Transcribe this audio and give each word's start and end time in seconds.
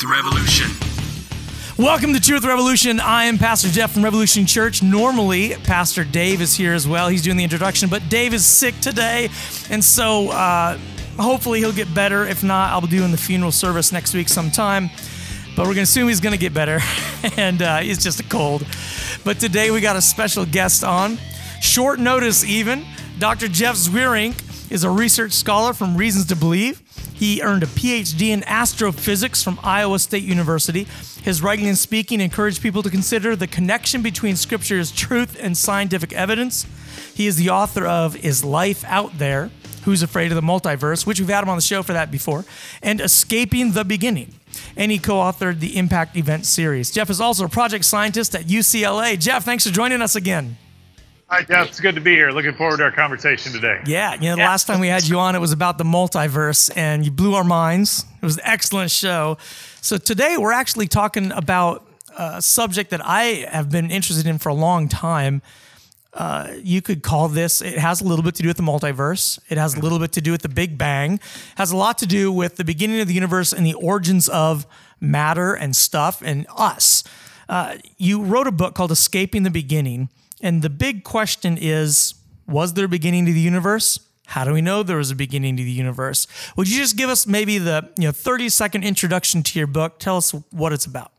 Truth 0.00 0.12
Revolution. 0.12 0.70
Welcome 1.76 2.14
to 2.14 2.20
Truth 2.20 2.44
Revolution. 2.44 3.00
I 3.00 3.24
am 3.24 3.36
Pastor 3.36 3.68
Jeff 3.68 3.92
from 3.92 4.02
Revolution 4.02 4.46
Church. 4.46 4.82
Normally, 4.82 5.56
Pastor 5.64 6.04
Dave 6.04 6.40
is 6.40 6.54
here 6.54 6.72
as 6.72 6.88
well. 6.88 7.08
He's 7.08 7.20
doing 7.20 7.36
the 7.36 7.44
introduction, 7.44 7.90
but 7.90 8.08
Dave 8.08 8.32
is 8.32 8.46
sick 8.46 8.78
today, 8.80 9.28
and 9.68 9.84
so 9.84 10.30
uh, 10.30 10.78
hopefully 11.18 11.58
he'll 11.58 11.72
get 11.72 11.92
better. 11.94 12.24
If 12.24 12.42
not, 12.42 12.72
I'll 12.72 12.80
be 12.80 12.86
doing 12.86 13.10
the 13.10 13.18
funeral 13.18 13.52
service 13.52 13.92
next 13.92 14.14
week 14.14 14.30
sometime. 14.30 14.88
But 15.54 15.66
we're 15.66 15.74
going 15.74 15.76
to 15.76 15.82
assume 15.82 16.08
he's 16.08 16.20
going 16.20 16.34
to 16.34 16.40
get 16.40 16.54
better, 16.54 16.78
and 17.36 17.60
uh, 17.60 17.80
it's 17.82 18.02
just 18.02 18.20
a 18.20 18.24
cold. 18.24 18.66
But 19.22 19.38
today 19.38 19.70
we 19.70 19.82
got 19.82 19.96
a 19.96 20.02
special 20.02 20.46
guest 20.46 20.82
on. 20.82 21.18
Short 21.60 21.98
notice, 21.98 22.42
even. 22.42 22.86
Dr. 23.18 23.48
Jeff 23.48 23.74
Zweerink 23.74 24.72
is 24.72 24.82
a 24.82 24.88
research 24.88 25.32
scholar 25.32 25.74
from 25.74 25.94
Reasons 25.94 26.26
to 26.26 26.36
Believe. 26.36 26.80
He 27.20 27.42
earned 27.42 27.62
a 27.62 27.66
PhD 27.66 28.30
in 28.30 28.42
astrophysics 28.44 29.42
from 29.42 29.60
Iowa 29.62 29.98
State 29.98 30.24
University. 30.24 30.86
His 31.22 31.42
writing 31.42 31.68
and 31.68 31.76
speaking 31.76 32.18
encourage 32.18 32.62
people 32.62 32.82
to 32.82 32.88
consider 32.88 33.36
the 33.36 33.46
connection 33.46 34.00
between 34.00 34.36
Scripture's 34.36 34.90
truth 34.90 35.36
and 35.38 35.54
scientific 35.54 36.14
evidence. 36.14 36.64
He 37.14 37.26
is 37.26 37.36
the 37.36 37.50
author 37.50 37.86
of 37.86 38.16
Is 38.24 38.42
Life 38.42 38.84
Out 38.86 39.18
There? 39.18 39.50
Who's 39.84 40.02
Afraid 40.02 40.32
of 40.32 40.36
the 40.36 40.40
Multiverse, 40.40 41.06
which 41.06 41.20
we've 41.20 41.28
had 41.28 41.42
him 41.42 41.50
on 41.50 41.58
the 41.58 41.62
show 41.62 41.82
for 41.82 41.92
that 41.92 42.10
before, 42.10 42.46
and 42.82 43.02
Escaping 43.02 43.72
the 43.72 43.84
Beginning. 43.84 44.34
And 44.74 44.90
he 44.90 44.98
co 44.98 45.16
authored 45.16 45.60
the 45.60 45.76
Impact 45.76 46.16
Event 46.16 46.46
series. 46.46 46.90
Jeff 46.90 47.10
is 47.10 47.20
also 47.20 47.44
a 47.44 47.48
project 47.50 47.84
scientist 47.84 48.34
at 48.34 48.44
UCLA. 48.44 49.18
Jeff, 49.18 49.44
thanks 49.44 49.66
for 49.66 49.72
joining 49.74 50.00
us 50.00 50.16
again. 50.16 50.56
Hi, 51.32 51.44
Jeff. 51.44 51.68
It's 51.68 51.78
good 51.78 51.94
to 51.94 52.00
be 52.00 52.10
here. 52.10 52.32
Looking 52.32 52.54
forward 52.54 52.78
to 52.78 52.82
our 52.82 52.90
conversation 52.90 53.52
today. 53.52 53.80
Yeah, 53.86 54.14
you 54.14 54.22
know, 54.22 54.34
the 54.34 54.42
last 54.42 54.66
time 54.66 54.80
we 54.80 54.88
had 54.88 55.06
you 55.06 55.16
on, 55.20 55.36
it 55.36 55.38
was 55.38 55.52
about 55.52 55.78
the 55.78 55.84
multiverse, 55.84 56.72
and 56.74 57.04
you 57.04 57.12
blew 57.12 57.34
our 57.34 57.44
minds. 57.44 58.04
It 58.20 58.24
was 58.24 58.38
an 58.38 58.42
excellent 58.44 58.90
show. 58.90 59.38
So 59.80 59.96
today 59.96 60.36
we're 60.36 60.50
actually 60.50 60.88
talking 60.88 61.30
about 61.30 61.86
a 62.18 62.42
subject 62.42 62.90
that 62.90 63.00
I 63.06 63.46
have 63.48 63.70
been 63.70 63.92
interested 63.92 64.26
in 64.26 64.38
for 64.38 64.48
a 64.48 64.54
long 64.54 64.88
time. 64.88 65.40
Uh, 66.12 66.48
you 66.64 66.82
could 66.82 67.04
call 67.04 67.28
this, 67.28 67.62
it 67.62 67.78
has 67.78 68.00
a 68.00 68.04
little 68.04 68.24
bit 68.24 68.34
to 68.34 68.42
do 68.42 68.48
with 68.48 68.56
the 68.56 68.64
multiverse. 68.64 69.38
It 69.48 69.56
has 69.56 69.76
a 69.76 69.80
little 69.80 70.00
bit 70.00 70.10
to 70.14 70.20
do 70.20 70.32
with 70.32 70.42
the 70.42 70.48
Big 70.48 70.76
Bang, 70.76 71.20
has 71.54 71.70
a 71.70 71.76
lot 71.76 71.96
to 71.98 72.06
do 72.06 72.32
with 72.32 72.56
the 72.56 72.64
beginning 72.64 72.98
of 72.98 73.06
the 73.06 73.14
universe 73.14 73.52
and 73.52 73.64
the 73.64 73.74
origins 73.74 74.28
of 74.28 74.66
matter 74.98 75.54
and 75.54 75.76
stuff 75.76 76.22
and 76.24 76.44
us. 76.56 77.04
Uh, 77.48 77.76
you 77.98 78.20
wrote 78.20 78.48
a 78.48 78.52
book 78.52 78.74
called 78.74 78.90
Escaping 78.90 79.44
the 79.44 79.50
Beginning. 79.50 80.08
And 80.40 80.62
the 80.62 80.70
big 80.70 81.04
question 81.04 81.58
is 81.60 82.14
was 82.46 82.74
there 82.74 82.86
a 82.86 82.88
beginning 82.88 83.26
to 83.26 83.32
the 83.32 83.40
universe? 83.40 84.00
How 84.26 84.44
do 84.44 84.52
we 84.52 84.60
know 84.60 84.82
there 84.82 84.96
was 84.96 85.10
a 85.10 85.16
beginning 85.16 85.56
to 85.56 85.64
the 85.64 85.70
universe? 85.70 86.26
Would 86.56 86.70
you 86.70 86.78
just 86.78 86.96
give 86.96 87.10
us 87.10 87.26
maybe 87.26 87.58
the 87.58 87.90
you 87.96 88.04
know 88.04 88.12
30 88.12 88.48
second 88.48 88.84
introduction 88.84 89.42
to 89.42 89.58
your 89.58 89.66
book? 89.66 89.98
Tell 89.98 90.16
us 90.16 90.32
what 90.50 90.72
it's 90.72 90.86
about. 90.86 91.12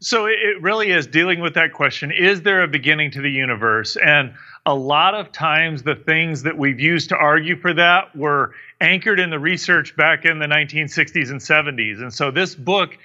So 0.00 0.26
it 0.26 0.60
really 0.60 0.90
is 0.90 1.06
dealing 1.06 1.40
with 1.40 1.54
that 1.54 1.72
question 1.72 2.12
is 2.12 2.42
there 2.42 2.62
a 2.62 2.68
beginning 2.68 3.10
to 3.12 3.22
the 3.22 3.30
universe? 3.30 3.96
And 3.96 4.34
a 4.66 4.74
lot 4.74 5.14
of 5.14 5.32
times 5.32 5.82
the 5.82 5.94
things 5.94 6.42
that 6.42 6.56
we've 6.56 6.80
used 6.80 7.10
to 7.10 7.16
argue 7.16 7.56
for 7.56 7.74
that 7.74 8.14
were 8.16 8.54
anchored 8.80 9.20
in 9.20 9.30
the 9.30 9.38
research 9.38 9.96
back 9.96 10.24
in 10.24 10.38
the 10.38 10.46
1960s 10.46 11.30
and 11.30 11.40
70s. 11.40 12.00
And 12.00 12.12
so 12.12 12.30
this 12.30 12.54
book 12.54 12.96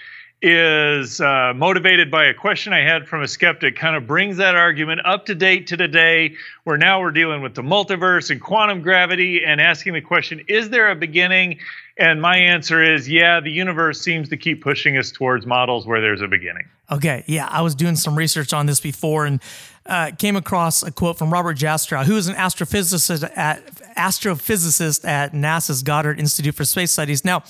is 0.41 1.19
uh, 1.19 1.53
motivated 1.53 2.09
by 2.09 2.25
a 2.25 2.33
question 2.33 2.71
I 2.71 2.79
had 2.79 3.07
from 3.07 3.21
a 3.21 3.27
skeptic, 3.27 3.75
kind 3.75 3.95
of 3.95 4.07
brings 4.07 4.37
that 4.37 4.55
argument 4.55 5.01
up 5.03 5.25
to 5.25 5.35
date 5.35 5.67
to 5.67 5.77
today, 5.77 6.35
where 6.63 6.77
now 6.77 7.01
we're 7.01 7.11
dealing 7.11 7.41
with 7.41 7.55
the 7.55 7.61
multiverse 7.61 8.29
and 8.29 8.39
quantum 8.39 8.81
gravity 8.81 9.43
and 9.45 9.59
asking 9.59 9.93
the 9.93 10.01
question, 10.01 10.41
is 10.47 10.69
there 10.69 10.89
a 10.89 10.95
beginning? 10.95 11.59
And 11.97 12.21
my 12.21 12.37
answer 12.37 12.81
is, 12.81 13.09
yeah, 13.09 13.41
the 13.41 13.51
universe 13.51 14.01
seems 14.01 14.29
to 14.29 14.37
keep 14.37 14.63
pushing 14.63 14.97
us 14.97 15.11
towards 15.11 15.45
models 15.45 15.85
where 15.85 15.99
there's 15.99 16.21
a 16.21 16.27
beginning. 16.27 16.69
Okay, 16.89 17.25
yeah, 17.27 17.47
I 17.51 17.61
was 17.61 17.75
doing 17.75 17.97
some 17.97 18.17
research 18.17 18.53
on 18.53 18.65
this 18.65 18.79
before 18.79 19.25
and 19.25 19.41
uh, 19.85 20.11
came 20.17 20.37
across 20.37 20.83
a 20.83 20.91
quote 20.91 21.17
from 21.17 21.33
Robert 21.33 21.57
Jastrow, 21.57 22.05
who 22.05 22.15
is 22.15 22.27
an 22.27 22.35
astrophysicist 22.35 23.29
at 23.35 23.65
astrophysicist 23.97 25.05
at 25.05 25.33
NASA's 25.33 25.83
Goddard 25.83 26.19
Institute 26.19 26.55
for 26.55 26.63
Space 26.63 26.91
Studies. 26.91 27.25
Now, 27.25 27.43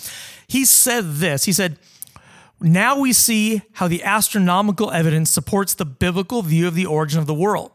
he 0.47 0.65
said 0.65 1.15
this. 1.15 1.43
He 1.43 1.51
said 1.51 1.77
now 2.61 2.99
we 2.99 3.13
see 3.13 3.61
how 3.73 3.87
the 3.87 4.03
astronomical 4.03 4.91
evidence 4.91 5.31
supports 5.31 5.73
the 5.73 5.85
biblical 5.85 6.41
view 6.41 6.67
of 6.67 6.75
the 6.75 6.85
origin 6.85 7.19
of 7.19 7.27
the 7.27 7.33
world. 7.33 7.71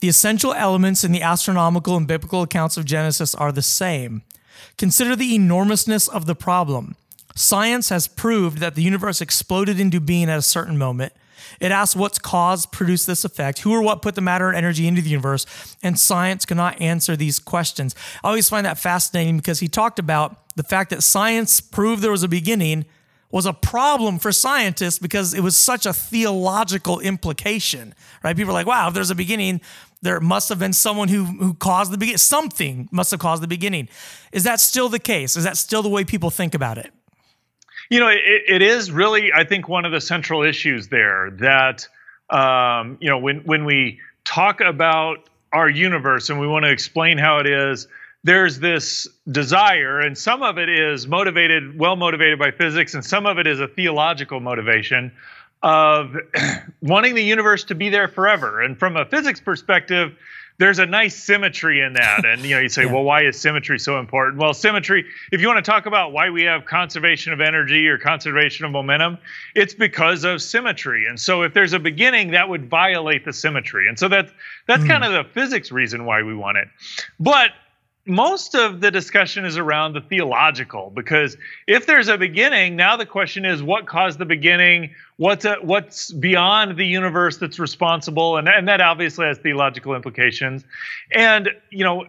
The 0.00 0.08
essential 0.08 0.54
elements 0.54 1.04
in 1.04 1.12
the 1.12 1.22
astronomical 1.22 1.96
and 1.96 2.06
biblical 2.06 2.42
accounts 2.42 2.76
of 2.76 2.84
Genesis 2.84 3.34
are 3.34 3.52
the 3.52 3.62
same. 3.62 4.22
Consider 4.78 5.14
the 5.14 5.34
enormousness 5.34 6.08
of 6.08 6.26
the 6.26 6.34
problem. 6.34 6.96
Science 7.34 7.90
has 7.90 8.08
proved 8.08 8.58
that 8.58 8.74
the 8.74 8.82
universe 8.82 9.20
exploded 9.20 9.78
into 9.78 10.00
being 10.00 10.30
at 10.30 10.38
a 10.38 10.42
certain 10.42 10.78
moment. 10.78 11.12
It 11.58 11.72
asks 11.72 11.96
what's 11.96 12.18
caused, 12.18 12.72
produced 12.72 13.06
this 13.06 13.24
effect, 13.24 13.60
who 13.60 13.72
or 13.72 13.82
what 13.82 14.02
put 14.02 14.14
the 14.14 14.20
matter 14.20 14.48
and 14.48 14.56
energy 14.56 14.86
into 14.86 15.02
the 15.02 15.10
universe, 15.10 15.76
and 15.82 15.98
science 15.98 16.44
cannot 16.44 16.80
answer 16.80 17.16
these 17.16 17.38
questions. 17.38 17.94
I 18.22 18.28
always 18.28 18.48
find 18.48 18.64
that 18.66 18.78
fascinating 18.78 19.36
because 19.36 19.60
he 19.60 19.68
talked 19.68 19.98
about 19.98 20.54
the 20.56 20.62
fact 20.62 20.90
that 20.90 21.02
science 21.02 21.60
proved 21.60 22.02
there 22.02 22.10
was 22.10 22.22
a 22.22 22.28
beginning, 22.28 22.84
was 23.30 23.46
a 23.46 23.52
problem 23.52 24.18
for 24.18 24.32
scientists 24.32 24.98
because 24.98 25.34
it 25.34 25.40
was 25.40 25.56
such 25.56 25.86
a 25.86 25.92
theological 25.92 26.98
implication, 27.00 27.94
right? 28.24 28.36
People 28.36 28.50
are 28.50 28.54
like, 28.54 28.66
wow, 28.66 28.88
if 28.88 28.94
there's 28.94 29.10
a 29.10 29.14
beginning, 29.14 29.60
there 30.02 30.18
must 30.20 30.48
have 30.48 30.58
been 30.58 30.72
someone 30.72 31.08
who, 31.08 31.24
who 31.24 31.54
caused 31.54 31.92
the 31.92 31.98
beginning. 31.98 32.18
Something 32.18 32.88
must 32.90 33.10
have 33.10 33.20
caused 33.20 33.42
the 33.42 33.48
beginning. 33.48 33.88
Is 34.32 34.44
that 34.44 34.58
still 34.58 34.88
the 34.88 34.98
case? 34.98 35.36
Is 35.36 35.44
that 35.44 35.56
still 35.56 35.82
the 35.82 35.88
way 35.88 36.04
people 36.04 36.30
think 36.30 36.54
about 36.54 36.78
it? 36.78 36.92
You 37.88 38.00
know, 38.00 38.08
it, 38.08 38.20
it 38.48 38.62
is 38.62 38.90
really, 38.90 39.32
I 39.32 39.44
think, 39.44 39.68
one 39.68 39.84
of 39.84 39.92
the 39.92 40.00
central 40.00 40.42
issues 40.42 40.88
there 40.88 41.30
that, 41.40 41.86
um, 42.30 42.98
you 43.00 43.10
know, 43.10 43.18
when, 43.18 43.40
when 43.40 43.64
we 43.64 44.00
talk 44.24 44.60
about 44.60 45.28
our 45.52 45.68
universe 45.68 46.30
and 46.30 46.40
we 46.40 46.46
want 46.46 46.64
to 46.64 46.70
explain 46.70 47.18
how 47.18 47.38
it 47.38 47.46
is, 47.46 47.88
there's 48.22 48.58
this 48.58 49.08
desire, 49.30 50.00
and 50.00 50.16
some 50.16 50.42
of 50.42 50.58
it 50.58 50.68
is 50.68 51.06
motivated, 51.06 51.78
well 51.78 51.96
motivated 51.96 52.38
by 52.38 52.50
physics, 52.50 52.94
and 52.94 53.04
some 53.04 53.26
of 53.26 53.38
it 53.38 53.46
is 53.46 53.60
a 53.60 53.68
theological 53.68 54.40
motivation 54.40 55.12
of 55.62 56.16
wanting 56.82 57.14
the 57.14 57.24
universe 57.24 57.64
to 57.64 57.74
be 57.74 57.88
there 57.88 58.08
forever. 58.08 58.60
And 58.60 58.78
from 58.78 58.96
a 58.96 59.04
physics 59.04 59.40
perspective, 59.40 60.14
there's 60.58 60.78
a 60.78 60.84
nice 60.84 61.16
symmetry 61.16 61.80
in 61.80 61.94
that. 61.94 62.26
And 62.26 62.42
you 62.42 62.54
know, 62.54 62.60
you 62.60 62.68
say, 62.68 62.84
yeah. 62.84 62.92
well, 62.92 63.02
why 63.02 63.22
is 63.24 63.40
symmetry 63.40 63.78
so 63.78 63.98
important? 63.98 64.40
Well, 64.40 64.52
symmetry, 64.52 65.06
if 65.32 65.40
you 65.40 65.46
want 65.46 65.64
to 65.64 65.68
talk 65.70 65.86
about 65.86 66.12
why 66.12 66.28
we 66.28 66.42
have 66.42 66.66
conservation 66.66 67.32
of 67.32 67.40
energy 67.40 67.88
or 67.88 67.96
conservation 67.96 68.66
of 68.66 68.70
momentum, 68.70 69.16
it's 69.54 69.72
because 69.72 70.24
of 70.24 70.42
symmetry. 70.42 71.06
And 71.06 71.18
so 71.18 71.42
if 71.42 71.54
there's 71.54 71.72
a 71.72 71.78
beginning, 71.78 72.32
that 72.32 72.50
would 72.50 72.68
violate 72.68 73.24
the 73.24 73.32
symmetry. 73.32 73.88
And 73.88 73.98
so 73.98 74.08
that's 74.08 74.30
that's 74.66 74.82
mm. 74.82 74.88
kind 74.88 75.04
of 75.04 75.12
the 75.12 75.24
physics 75.32 75.72
reason 75.72 76.04
why 76.04 76.22
we 76.22 76.34
want 76.34 76.58
it. 76.58 76.68
But 77.18 77.52
most 78.06 78.54
of 78.54 78.80
the 78.80 78.90
discussion 78.90 79.44
is 79.44 79.56
around 79.58 79.92
the 79.92 80.00
theological 80.00 80.90
because 80.94 81.36
if 81.66 81.86
there's 81.86 82.08
a 82.08 82.16
beginning 82.16 82.76
now 82.76 82.96
the 82.96 83.06
question 83.06 83.44
is 83.44 83.62
what 83.62 83.86
caused 83.86 84.18
the 84.18 84.24
beginning? 84.24 84.94
What's 85.16 85.44
a, 85.44 85.56
what's 85.56 86.10
beyond 86.10 86.78
the 86.78 86.86
universe 86.86 87.36
that's 87.36 87.58
responsible? 87.58 88.38
And, 88.38 88.48
and 88.48 88.68
that 88.68 88.80
obviously 88.80 89.26
has 89.26 89.38
theological 89.38 89.94
implications. 89.94 90.64
And 91.12 91.50
you 91.70 91.84
know 91.84 92.06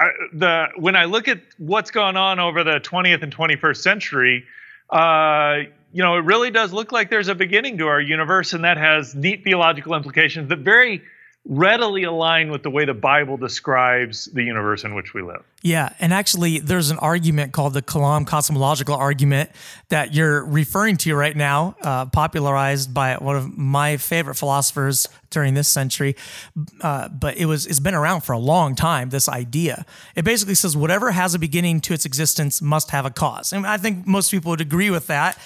I, 0.00 0.10
the 0.32 0.68
when 0.76 0.94
i 0.94 1.06
look 1.06 1.26
at 1.26 1.40
what's 1.58 1.90
gone 1.90 2.16
on 2.16 2.38
over 2.38 2.62
the 2.62 2.78
20th 2.80 3.22
and 3.22 3.34
21st 3.34 3.76
century 3.78 4.44
uh, 4.90 5.58
you 5.92 6.02
know 6.02 6.16
it 6.16 6.24
really 6.24 6.50
does 6.50 6.72
look 6.72 6.92
like 6.92 7.10
there's 7.10 7.28
a 7.28 7.34
beginning 7.34 7.78
to 7.78 7.88
our 7.88 8.00
universe 8.00 8.52
and 8.52 8.64
that 8.64 8.76
has 8.76 9.14
neat 9.14 9.42
theological 9.42 9.94
implications 9.94 10.48
that 10.50 10.60
very 10.60 11.02
readily 11.48 12.04
align 12.04 12.50
with 12.50 12.62
the 12.62 12.68
way 12.68 12.84
the 12.84 12.92
Bible 12.92 13.38
describes 13.38 14.26
the 14.26 14.42
universe 14.42 14.84
in 14.84 14.94
which 14.94 15.14
we 15.14 15.22
live. 15.22 15.42
Yeah, 15.62 15.94
and 15.98 16.12
actually, 16.12 16.58
there's 16.58 16.90
an 16.90 16.98
argument 16.98 17.52
called 17.52 17.72
the 17.72 17.80
Kalam 17.80 18.26
cosmological 18.26 18.94
argument 18.94 19.50
that 19.88 20.14
you're 20.14 20.44
referring 20.44 20.98
to 20.98 21.14
right 21.16 21.34
now, 21.34 21.74
uh, 21.80 22.06
popularized 22.06 22.92
by 22.92 23.14
one 23.14 23.34
of 23.34 23.56
my 23.56 23.96
favorite 23.96 24.34
philosophers 24.34 25.08
during 25.30 25.54
this 25.54 25.68
century. 25.68 26.14
Uh, 26.82 27.08
but 27.08 27.38
it 27.38 27.46
was 27.46 27.66
it's 27.66 27.80
been 27.80 27.94
around 27.94 28.20
for 28.20 28.34
a 28.34 28.38
long 28.38 28.74
time. 28.74 29.08
This 29.08 29.28
idea 29.28 29.86
it 30.14 30.24
basically 30.24 30.54
says 30.54 30.76
whatever 30.76 31.10
has 31.12 31.34
a 31.34 31.38
beginning 31.38 31.80
to 31.82 31.94
its 31.94 32.04
existence 32.04 32.60
must 32.60 32.90
have 32.90 33.06
a 33.06 33.10
cause, 33.10 33.52
and 33.52 33.66
I 33.66 33.78
think 33.78 34.06
most 34.06 34.30
people 34.30 34.50
would 34.50 34.60
agree 34.60 34.90
with 34.90 35.06
that. 35.06 35.38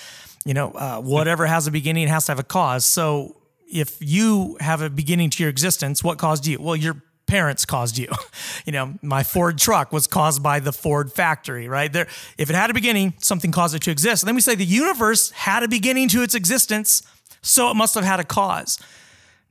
You 0.45 0.55
know, 0.55 0.73
uh, 0.73 1.01
whatever 1.01 1.47
has 1.47 1.69
a 1.69 1.71
beginning 1.71 2.09
has 2.09 2.27
to 2.27 2.33
have 2.33 2.41
a 2.41 2.45
cause. 2.45 2.85
So 2.85 3.37
if 3.73 3.97
you 4.01 4.57
have 4.61 4.83
a 4.83 4.91
beginning 4.91 5.31
to 5.31 5.43
your 5.43 5.51
existence, 5.51 6.05
what 6.05 6.19
caused 6.19 6.47
you? 6.47 6.61
Well, 6.61 6.77
your 6.77 7.03
parents 7.27 7.65
caused 7.65 7.97
you. 7.97 8.09
you 8.67 8.73
know, 8.73 8.95
my 9.01 9.23
Ford 9.23 9.59
truck 9.59 9.93
was 9.93 10.07
caused 10.07 10.43
by 10.43 10.61
the 10.61 10.73
Ford 10.73 11.11
factory, 11.11 11.67
right? 11.67 11.93
There 11.93 12.07
if 12.37 12.51
it 12.51 12.55
had 12.55 12.71
a 12.71 12.75
beginning, 12.75 13.15
something 13.19 13.51
caused 13.51 13.75
it 13.75 13.83
to 13.83 13.91
exist. 13.91 14.23
And 14.23 14.29
then 14.29 14.35
we 14.35 14.43
say 14.43 14.55
the 14.55 14.65
universe 14.65 15.31
had 15.31 15.63
a 15.63 15.69
beginning 15.69 16.09
to 16.11 16.23
its 16.23 16.35
existence, 16.35 17.03
so 17.41 17.71
it 17.71 17.75
must 17.75 17.95
have 17.95 18.05
had 18.05 18.21
a 18.21 18.25
cause. 18.25 18.79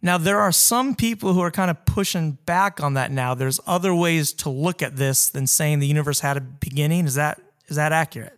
Now, 0.03 0.17
there 0.17 0.39
are 0.39 0.51
some 0.51 0.95
people 0.95 1.33
who 1.33 1.41
are 1.41 1.51
kind 1.51 1.69
of 1.69 1.85
pushing 1.85 2.33
back 2.45 2.81
on 2.81 2.95
that 2.95 3.11
now. 3.11 3.35
There's 3.35 3.59
other 3.67 3.93
ways 3.93 4.33
to 4.33 4.49
look 4.49 4.81
at 4.81 4.95
this 4.95 5.29
than 5.29 5.45
saying 5.45 5.79
the 5.79 5.87
universe 5.87 6.19
had 6.19 6.37
a 6.37 6.41
beginning. 6.41 7.05
Is 7.05 7.15
that 7.15 7.39
is 7.67 7.75
that 7.75 7.91
accurate? 7.91 8.37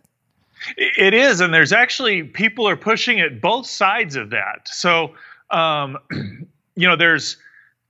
It 0.76 1.12
is, 1.12 1.40
and 1.40 1.52
there's 1.52 1.72
actually 1.72 2.22
people 2.22 2.66
are 2.68 2.76
pushing 2.76 3.20
at 3.20 3.40
both 3.40 3.66
sides 3.66 4.16
of 4.16 4.30
that. 4.30 4.66
So, 4.66 5.14
um, 5.50 5.98
you 6.76 6.88
know, 6.88 6.96
there's 6.96 7.36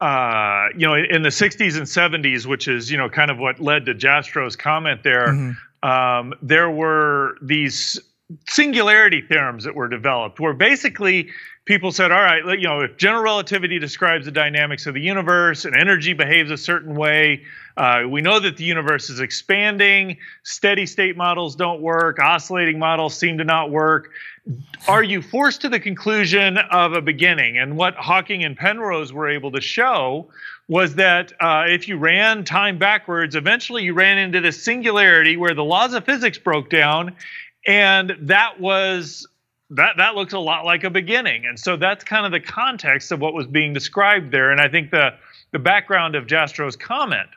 uh, 0.00 0.68
you 0.76 0.86
know, 0.86 0.94
in 0.94 1.22
the 1.22 1.30
60s 1.30 1.76
and 1.76 1.86
70s, 1.86 2.46
which 2.46 2.68
is 2.68 2.90
you 2.90 2.98
know 2.98 3.08
kind 3.08 3.30
of 3.30 3.38
what 3.38 3.60
led 3.60 3.86
to 3.86 3.94
Jastrow's 3.94 4.56
comment 4.56 5.02
there. 5.02 5.28
Mm-hmm. 5.28 5.88
Um, 5.88 6.34
there 6.42 6.70
were 6.70 7.36
these 7.42 8.00
singularity 8.48 9.20
theorems 9.20 9.64
that 9.64 9.74
were 9.74 9.88
developed, 9.88 10.40
where 10.40 10.54
basically 10.54 11.30
people 11.66 11.92
said, 11.92 12.10
all 12.10 12.20
right, 12.20 12.44
you 12.58 12.66
know, 12.66 12.80
if 12.80 12.96
general 12.96 13.22
relativity 13.22 13.78
describes 13.78 14.24
the 14.24 14.30
dynamics 14.30 14.86
of 14.86 14.94
the 14.94 15.00
universe 15.00 15.64
and 15.64 15.76
energy 15.76 16.12
behaves 16.12 16.50
a 16.50 16.56
certain 16.56 16.94
way, 16.94 17.42
uh, 17.76 18.02
we 18.08 18.20
know 18.20 18.40
that 18.40 18.56
the 18.56 18.64
universe 18.64 19.10
is 19.10 19.20
expanding, 19.20 20.16
steady 20.42 20.86
state 20.86 21.16
models 21.16 21.56
don't 21.56 21.80
work, 21.80 22.18
oscillating 22.18 22.78
models 22.78 23.16
seem 23.16 23.38
to 23.38 23.44
not 23.44 23.70
work. 23.70 24.10
Are 24.88 25.02
you 25.02 25.22
forced 25.22 25.62
to 25.62 25.68
the 25.70 25.80
conclusion 25.80 26.58
of 26.58 26.92
a 26.92 27.00
beginning? 27.00 27.56
And 27.58 27.76
what 27.76 27.94
Hawking 27.94 28.44
and 28.44 28.56
Penrose 28.56 29.12
were 29.12 29.28
able 29.28 29.50
to 29.52 29.60
show 29.60 30.28
was 30.68 30.94
that 30.96 31.32
uh, 31.40 31.64
if 31.66 31.88
you 31.88 31.96
ran 31.96 32.44
time 32.44 32.78
backwards, 32.78 33.34
eventually 33.34 33.84
you 33.84 33.94
ran 33.94 34.18
into 34.18 34.40
this 34.40 34.62
singularity 34.62 35.36
where 35.36 35.54
the 35.54 35.64
laws 35.64 35.94
of 35.94 36.04
physics 36.04 36.36
broke 36.36 36.68
down. 36.68 37.16
And 37.66 38.14
that 38.20 38.60
was 38.60 39.26
that 39.70 39.96
that 39.96 40.14
looks 40.14 40.32
a 40.32 40.38
lot 40.38 40.64
like 40.64 40.84
a 40.84 40.90
beginning 40.90 41.46
and 41.46 41.58
so 41.58 41.76
that's 41.76 42.04
kind 42.04 42.26
of 42.26 42.32
the 42.32 42.40
context 42.40 43.10
of 43.10 43.20
what 43.20 43.32
was 43.32 43.46
being 43.46 43.72
described 43.72 44.30
there 44.30 44.50
and 44.50 44.60
i 44.60 44.68
think 44.68 44.90
the 44.90 45.14
the 45.52 45.58
background 45.58 46.14
of 46.14 46.26
jastrow's 46.26 46.76
comment 46.76 47.28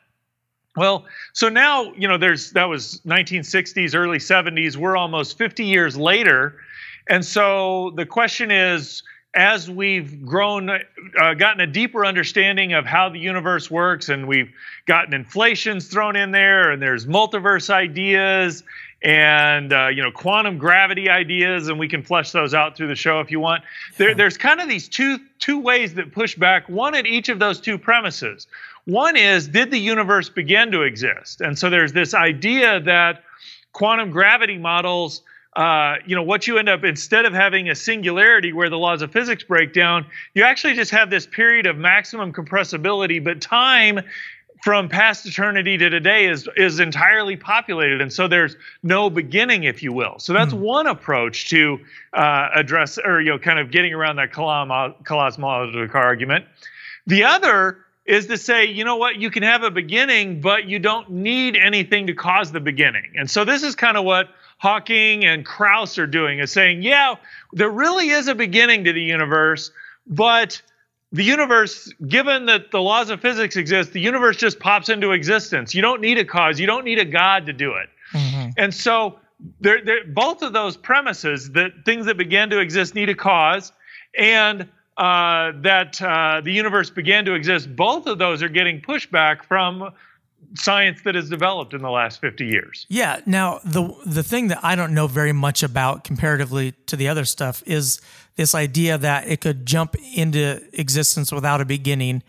well 0.75 1.05
so 1.31 1.47
now 1.47 1.93
you 1.93 2.07
know 2.07 2.17
there's 2.17 2.51
that 2.51 2.65
was 2.65 2.99
1960s 3.05 3.95
early 3.95 4.17
70s 4.17 4.75
we're 4.75 4.97
almost 4.97 5.37
50 5.37 5.63
years 5.63 5.95
later 5.95 6.59
and 7.09 7.25
so 7.25 7.91
the 7.95 8.05
question 8.05 8.51
is 8.51 9.03
as 9.35 9.69
we've 9.69 10.25
grown 10.25 10.69
uh, 10.69 11.33
gotten 11.35 11.61
a 11.61 11.67
deeper 11.67 12.05
understanding 12.05 12.73
of 12.73 12.85
how 12.85 13.09
the 13.09 13.19
universe 13.19 13.69
works 13.69 14.09
and 14.09 14.27
we've 14.27 14.51
gotten 14.85 15.13
inflations 15.13 15.87
thrown 15.87 16.15
in 16.15 16.31
there 16.31 16.71
and 16.71 16.81
there's 16.81 17.05
multiverse 17.05 17.69
ideas 17.69 18.63
and 19.03 19.73
uh, 19.73 19.87
you 19.87 20.01
know 20.01 20.11
quantum 20.11 20.57
gravity 20.57 21.09
ideas, 21.09 21.67
and 21.67 21.77
we 21.77 21.87
can 21.87 22.01
flesh 22.01 22.31
those 22.31 22.53
out 22.53 22.75
through 22.75 22.87
the 22.87 22.95
show 22.95 23.19
if 23.19 23.29
you 23.29 23.39
want. 23.39 23.63
There, 23.97 24.15
there's 24.15 24.37
kind 24.37 24.59
of 24.59 24.67
these 24.67 24.87
two 24.87 25.19
two 25.39 25.59
ways 25.59 25.93
that 25.95 26.11
push 26.11 26.35
back. 26.35 26.67
One 26.67 26.95
at 26.95 27.05
each 27.05 27.29
of 27.29 27.39
those 27.39 27.59
two 27.59 27.77
premises. 27.77 28.47
One 28.85 29.17
is, 29.17 29.49
did 29.49 29.69
the 29.69 29.79
universe 29.79 30.29
begin 30.29 30.71
to 30.71 30.83
exist? 30.83 31.41
And 31.41 31.59
so 31.59 31.69
there's 31.69 31.91
this 31.91 32.13
idea 32.13 32.79
that 32.81 33.23
quantum 33.73 34.11
gravity 34.11 34.57
models. 34.57 35.21
Uh, 35.57 35.95
you 36.05 36.15
know 36.15 36.21
what 36.21 36.45
you 36.45 36.59
end 36.59 36.69
up 36.69 36.83
instead 36.83 37.25
of 37.25 37.33
having 37.33 37.67
a 37.67 37.73
singularity 37.73 38.53
where 38.53 38.69
the 38.69 38.77
laws 38.77 39.01
of 39.01 39.11
physics 39.11 39.43
break 39.43 39.73
down 39.73 40.05
you 40.35 40.43
actually 40.43 40.75
just 40.75 40.91
have 40.91 41.09
this 41.09 41.25
period 41.25 41.65
of 41.65 41.75
maximum 41.75 42.31
compressibility 42.31 43.23
but 43.23 43.41
time 43.41 43.99
from 44.61 44.89
past 44.89 45.25
eternity 45.25 45.77
to 45.77 45.89
today 45.89 46.27
is 46.27 46.49
is 46.55 46.79
entirely 46.79 47.35
populated. 47.37 48.01
And 48.01 48.11
so 48.11 48.27
there's 48.27 48.55
no 48.83 49.09
beginning 49.09 49.63
if 49.63 49.83
you 49.83 49.93
will. 49.93 50.19
So 50.19 50.33
that's 50.33 50.53
mm 50.53 50.57
one 50.57 50.87
approach 50.87 51.49
to 51.49 51.79
uh, 52.13 52.49
address 52.53 52.97
or 52.97 53.21
you 53.21 53.29
know 53.29 53.39
kind 53.39 53.59
of 53.59 53.71
getting 53.71 53.93
around 53.93 54.15
that 54.15 54.33
cosmological 54.33 55.89
argument. 55.93 56.45
The 57.05 57.23
other 57.23 57.85
is 58.05 58.25
to 58.27 58.37
say 58.37 58.65
you 58.65 58.83
know 58.83 58.95
what? 58.95 59.17
You 59.17 59.29
can 59.29 59.43
have 59.43 59.63
a 59.63 59.71
beginning 59.71 60.41
but 60.41 60.65
you 60.65 60.79
don't 60.79 61.09
need 61.09 61.55
anything 61.55 62.07
to 62.07 62.13
cause 62.13 62.51
the 62.51 62.59
beginning. 62.59 63.13
And 63.15 63.29
so 63.29 63.45
this 63.45 63.63
is 63.63 63.75
kind 63.75 63.97
of 63.97 64.03
what 64.03 64.29
hawking 64.57 65.25
and 65.25 65.45
krauss 65.45 65.97
are 65.97 66.07
doing 66.07 66.39
is 66.39 66.51
saying 66.51 66.81
yeah 66.81 67.15
there 67.53 67.69
really 67.69 68.09
is 68.09 68.27
a 68.27 68.35
beginning 68.35 68.83
to 68.83 68.93
the 68.93 69.01
universe 69.01 69.71
but 70.07 70.61
the 71.11 71.23
universe, 71.23 71.91
given 72.07 72.45
that 72.47 72.71
the 72.71 72.81
laws 72.81 73.09
of 73.09 73.21
physics 73.21 73.55
exist, 73.55 73.93
the 73.93 74.01
universe 74.01 74.35
just 74.35 74.59
pops 74.59 74.89
into 74.89 75.11
existence. 75.11 75.73
You 75.73 75.81
don't 75.81 76.01
need 76.01 76.17
a 76.17 76.25
cause, 76.25 76.59
you 76.59 76.67
don't 76.67 76.83
need 76.83 76.99
a 76.99 77.05
God 77.05 77.45
to 77.45 77.53
do 77.53 77.73
it. 77.73 77.89
Mm-hmm. 78.13 78.49
And 78.57 78.73
so, 78.73 79.19
they're, 79.61 79.83
they're, 79.83 80.05
both 80.05 80.41
of 80.41 80.53
those 80.53 80.75
premises 80.75 81.51
that 81.51 81.71
things 81.85 82.07
that 82.07 82.17
began 82.17 82.49
to 82.49 82.59
exist 82.59 82.95
need 82.95 83.09
a 83.09 83.15
cause, 83.15 83.71
and 84.17 84.67
uh, 84.97 85.51
that 85.61 86.01
uh, 86.01 86.41
the 86.41 86.51
universe 86.51 86.89
began 86.89 87.23
to 87.25 87.35
exist, 87.35 87.73
both 87.75 88.07
of 88.07 88.17
those 88.17 88.41
are 88.41 88.49
getting 88.49 88.81
pushback 88.81 89.43
from 89.43 89.93
science 90.55 91.01
that 91.03 91.15
has 91.15 91.29
developed 91.29 91.73
in 91.73 91.81
the 91.81 91.89
last 91.89 92.21
50 92.21 92.45
years. 92.45 92.85
Yeah. 92.89 93.19
Now, 93.25 93.59
the 93.63 93.93
the 94.05 94.23
thing 94.23 94.47
that 94.49 94.59
I 94.63 94.75
don't 94.75 94.93
know 94.93 95.07
very 95.07 95.33
much 95.33 95.63
about 95.63 96.03
comparatively 96.03 96.73
to 96.87 96.95
the 96.95 97.07
other 97.07 97.25
stuff 97.25 97.63
is 97.65 98.01
this 98.35 98.55
idea 98.55 98.97
that 98.97 99.27
it 99.27 99.41
could 99.41 99.65
jump 99.65 99.95
into 100.15 100.61
existence 100.73 101.31
without 101.31 101.59
a 101.59 101.65
beginning. 101.65 102.23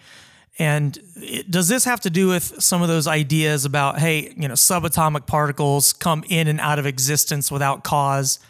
And 0.59 0.99
it, 1.17 1.51
does 1.51 1.69
this 1.69 1.85
have 1.85 2.01
to 2.01 2.11
do 2.11 2.29
with 2.29 2.61
some 2.61 2.83
of 2.83 2.89
those 2.89 3.07
ideas 3.07 3.65
about, 3.65 3.99
hey, 3.99 4.35
you 4.37 4.49
know, 4.49 4.55
subatomic 4.55 5.27
particles 5.27 5.93
come 5.93 6.25
in 6.29 6.49
and 6.49 6.61
out 6.61 6.79
of 6.79 6.87
existence 6.87 7.51
without 7.51 7.85
cause? 7.85 8.41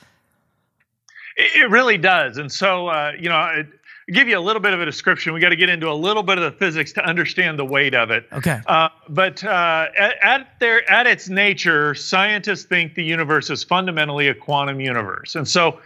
It 1.37 1.71
really 1.71 1.99
does. 1.99 2.39
And 2.39 2.51
so, 2.51 2.89
uh, 2.89 3.13
you 3.19 3.29
know, 3.29 3.45
it, 3.55 3.67
give 4.13 4.29
you 4.29 4.39
a 4.39 4.41
little 4.41 4.61
bit 4.61 4.73
of 4.73 4.81
a 4.81 4.85
description. 4.85 5.33
We 5.33 5.41
got 5.41 5.51
to 5.51 5.57
get 5.57 5.69
into 5.69 5.91
a 5.91 5.95
little 5.95 6.23
bit 6.23 6.39
of 6.39 6.45
the 6.45 6.59
physics 6.59 6.93
to 6.93 7.05
understand 7.05 7.59
the 7.59 7.65
weight 7.65 7.95
of 7.95 8.11
it. 8.11 8.27
Okay. 8.33 8.61
Uh, 8.67 8.89
but 9.09 9.43
uh, 9.45 9.87
at, 9.99 10.17
at, 10.23 10.61
their 10.61 10.91
at 10.91 11.07
its 11.07 11.29
nature, 11.29 11.95
scientists 11.95 12.65
think 12.65 12.95
the 12.95 13.05
universe 13.05 13.51
is 13.51 13.63
fundamentally 13.63 14.29
a 14.29 14.35
quantum 14.35 14.81
universe, 14.81 15.35
and 15.35 15.47
so 15.47 15.81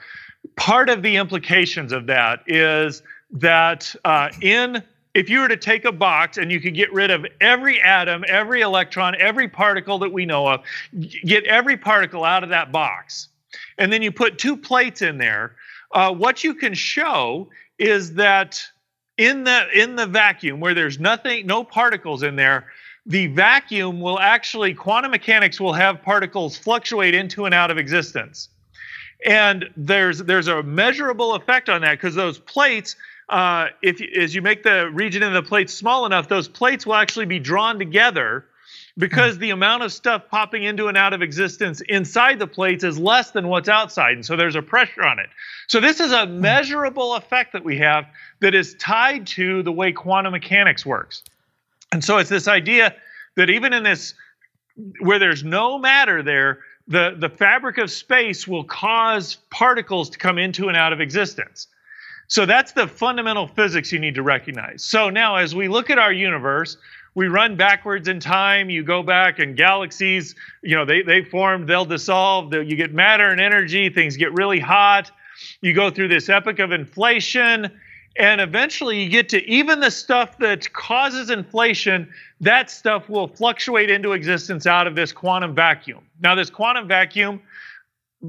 part 0.56 0.88
of 0.88 1.02
the 1.02 1.16
implications 1.16 1.92
of 1.92 2.06
that 2.06 2.42
is 2.46 3.02
that 3.30 3.94
uh, 4.04 4.28
in 4.40 4.82
if 5.14 5.28
you 5.28 5.40
were 5.40 5.48
to 5.48 5.56
take 5.56 5.84
a 5.84 5.92
box 5.92 6.38
and 6.38 6.50
you 6.50 6.60
could 6.60 6.74
get 6.74 6.92
rid 6.92 7.10
of 7.10 7.26
every 7.40 7.80
atom, 7.82 8.24
every 8.28 8.62
electron, 8.62 9.14
every 9.20 9.46
particle 9.46 9.98
that 9.98 10.10
we 10.10 10.24
know 10.24 10.46
of, 10.46 10.62
get 11.24 11.44
every 11.44 11.76
particle 11.76 12.24
out 12.24 12.42
of 12.42 12.48
that 12.48 12.72
box, 12.72 13.28
and 13.78 13.92
then 13.92 14.00
you 14.00 14.10
put 14.10 14.38
two 14.38 14.56
plates 14.56 15.02
in 15.02 15.18
there, 15.18 15.54
uh, 15.92 16.12
what 16.12 16.42
you 16.42 16.54
can 16.54 16.72
show 16.72 17.48
is 17.78 18.14
that 18.14 18.62
in 19.18 19.44
the 19.44 19.66
in 19.74 19.96
the 19.96 20.06
vacuum 20.06 20.60
where 20.60 20.74
there's 20.74 20.98
nothing, 20.98 21.46
no 21.46 21.64
particles 21.64 22.22
in 22.22 22.36
there, 22.36 22.66
the 23.06 23.26
vacuum 23.28 24.00
will 24.00 24.18
actually 24.18 24.74
quantum 24.74 25.10
mechanics 25.10 25.60
will 25.60 25.72
have 25.72 26.02
particles 26.02 26.56
fluctuate 26.56 27.14
into 27.14 27.44
and 27.44 27.54
out 27.54 27.70
of 27.70 27.78
existence. 27.78 28.48
And 29.24 29.68
there's 29.76 30.18
there's 30.18 30.48
a 30.48 30.62
measurable 30.62 31.34
effect 31.34 31.68
on 31.68 31.82
that 31.82 31.92
because 31.92 32.14
those 32.14 32.38
plates 32.38 32.96
uh, 33.28 33.68
if 33.82 34.00
as 34.16 34.34
you 34.34 34.42
make 34.42 34.62
the 34.62 34.90
region 34.90 35.22
in 35.22 35.32
the 35.32 35.42
plates 35.42 35.72
small 35.72 36.06
enough 36.06 36.28
those 36.28 36.48
plates 36.48 36.86
will 36.86 36.94
actually 36.94 37.26
be 37.26 37.38
drawn 37.38 37.78
together 37.78 38.46
because 38.98 39.38
the 39.38 39.50
amount 39.50 39.82
of 39.82 39.92
stuff 39.92 40.22
popping 40.30 40.64
into 40.64 40.88
and 40.88 40.96
out 40.96 41.12
of 41.12 41.22
existence 41.22 41.80
inside 41.88 42.38
the 42.38 42.46
plates 42.46 42.84
is 42.84 42.98
less 42.98 43.30
than 43.30 43.48
what's 43.48 43.68
outside 43.68 44.12
and 44.12 44.24
so 44.24 44.36
there's 44.36 44.56
a 44.56 44.62
pressure 44.62 45.02
on 45.02 45.18
it 45.18 45.28
so 45.68 45.80
this 45.80 46.00
is 46.00 46.12
a 46.12 46.26
hmm. 46.26 46.40
measurable 46.40 47.14
effect 47.14 47.52
that 47.52 47.64
we 47.64 47.78
have 47.78 48.04
that 48.40 48.54
is 48.54 48.74
tied 48.74 49.26
to 49.26 49.62
the 49.62 49.72
way 49.72 49.92
quantum 49.92 50.32
mechanics 50.32 50.84
works 50.84 51.22
and 51.92 52.04
so 52.04 52.18
it's 52.18 52.30
this 52.30 52.48
idea 52.48 52.94
that 53.36 53.50
even 53.50 53.72
in 53.72 53.82
this 53.82 54.14
where 55.00 55.18
there's 55.18 55.44
no 55.44 55.78
matter 55.78 56.22
there 56.22 56.60
the, 56.88 57.16
the 57.18 57.28
fabric 57.28 57.78
of 57.78 57.90
space 57.90 58.46
will 58.46 58.64
cause 58.64 59.36
particles 59.50 60.10
to 60.10 60.18
come 60.18 60.38
into 60.38 60.68
and 60.68 60.76
out 60.76 60.92
of 60.92 61.00
existence. 61.00 61.68
So 62.28 62.46
that's 62.46 62.72
the 62.72 62.86
fundamental 62.86 63.46
physics 63.46 63.92
you 63.92 63.98
need 63.98 64.14
to 64.14 64.22
recognize. 64.22 64.84
So 64.84 65.10
now, 65.10 65.36
as 65.36 65.54
we 65.54 65.68
look 65.68 65.90
at 65.90 65.98
our 65.98 66.12
universe, 66.12 66.76
we 67.14 67.28
run 67.28 67.56
backwards 67.56 68.08
in 68.08 68.20
time. 68.20 68.70
You 68.70 68.82
go 68.82 69.02
back, 69.02 69.38
and 69.38 69.56
galaxies, 69.56 70.34
you 70.62 70.76
know, 70.76 70.84
they, 70.84 71.02
they 71.02 71.22
form, 71.22 71.66
they'll 71.66 71.84
dissolve. 71.84 72.52
You 72.52 72.76
get 72.76 72.92
matter 72.92 73.28
and 73.30 73.40
energy, 73.40 73.88
things 73.90 74.16
get 74.16 74.32
really 74.32 74.60
hot. 74.60 75.10
You 75.60 75.74
go 75.74 75.90
through 75.90 76.08
this 76.08 76.28
epoch 76.28 76.58
of 76.58 76.72
inflation, 76.72 77.70
and 78.16 78.40
eventually 78.40 79.02
you 79.02 79.08
get 79.08 79.28
to 79.30 79.44
even 79.48 79.80
the 79.80 79.90
stuff 79.90 80.38
that 80.38 80.72
causes 80.72 81.30
inflation 81.30 82.12
that 82.42 82.70
stuff 82.70 83.08
will 83.08 83.28
fluctuate 83.28 83.88
into 83.88 84.12
existence 84.12 84.66
out 84.66 84.86
of 84.86 84.94
this 84.96 85.12
quantum 85.12 85.54
vacuum. 85.54 86.04
Now, 86.20 86.34
this 86.34 86.50
quantum 86.50 86.88
vacuum, 86.88 87.40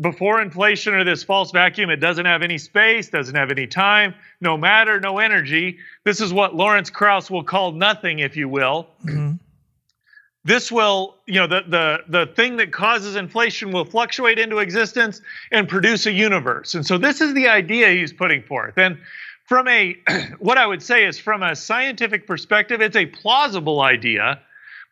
before 0.01 0.41
inflation 0.41 0.93
or 0.93 1.03
this 1.03 1.23
false 1.23 1.51
vacuum, 1.51 1.89
it 1.89 1.97
doesn't 1.97 2.25
have 2.25 2.41
any 2.41 2.57
space, 2.57 3.09
doesn't 3.09 3.35
have 3.35 3.51
any 3.51 3.67
time, 3.67 4.15
no 4.41 4.57
matter, 4.57 5.00
no 5.00 5.19
energy. 5.19 5.77
This 6.03 6.19
is 6.19 6.33
what 6.33 6.55
Lawrence 6.55 6.89
Krauss 6.89 7.29
will 7.29 7.43
call 7.43 7.71
nothing, 7.71 8.19
if 8.19 8.35
you 8.35 8.50
will. 8.50 8.88
Mm-hmm. 9.05 9.33
This 10.45 10.71
will, 10.71 11.15
you 11.25 11.35
know, 11.35 11.47
the, 11.47 11.62
the, 11.67 12.00
the 12.25 12.33
thing 12.33 12.57
that 12.57 12.73
causes 12.73 13.15
inflation 13.15 13.71
will 13.71 13.85
fluctuate 13.85 14.39
into 14.39 14.57
existence 14.57 15.21
and 15.51 15.69
produce 15.69 16.05
a 16.05 16.12
universe. 16.12 16.73
And 16.73 16.85
so 16.85 16.97
this 16.97 17.21
is 17.21 17.33
the 17.33 17.47
idea 17.47 17.89
he's 17.89 18.12
putting 18.12 18.43
forth. 18.43 18.77
And 18.77 18.97
from 19.45 19.67
a 19.67 19.97
what 20.39 20.57
I 20.57 20.65
would 20.65 20.81
say 20.81 21.05
is 21.05 21.17
from 21.17 21.43
a 21.43 21.55
scientific 21.55 22.27
perspective, 22.27 22.81
it's 22.81 22.95
a 22.95 23.05
plausible 23.05 23.81
idea, 23.81 24.41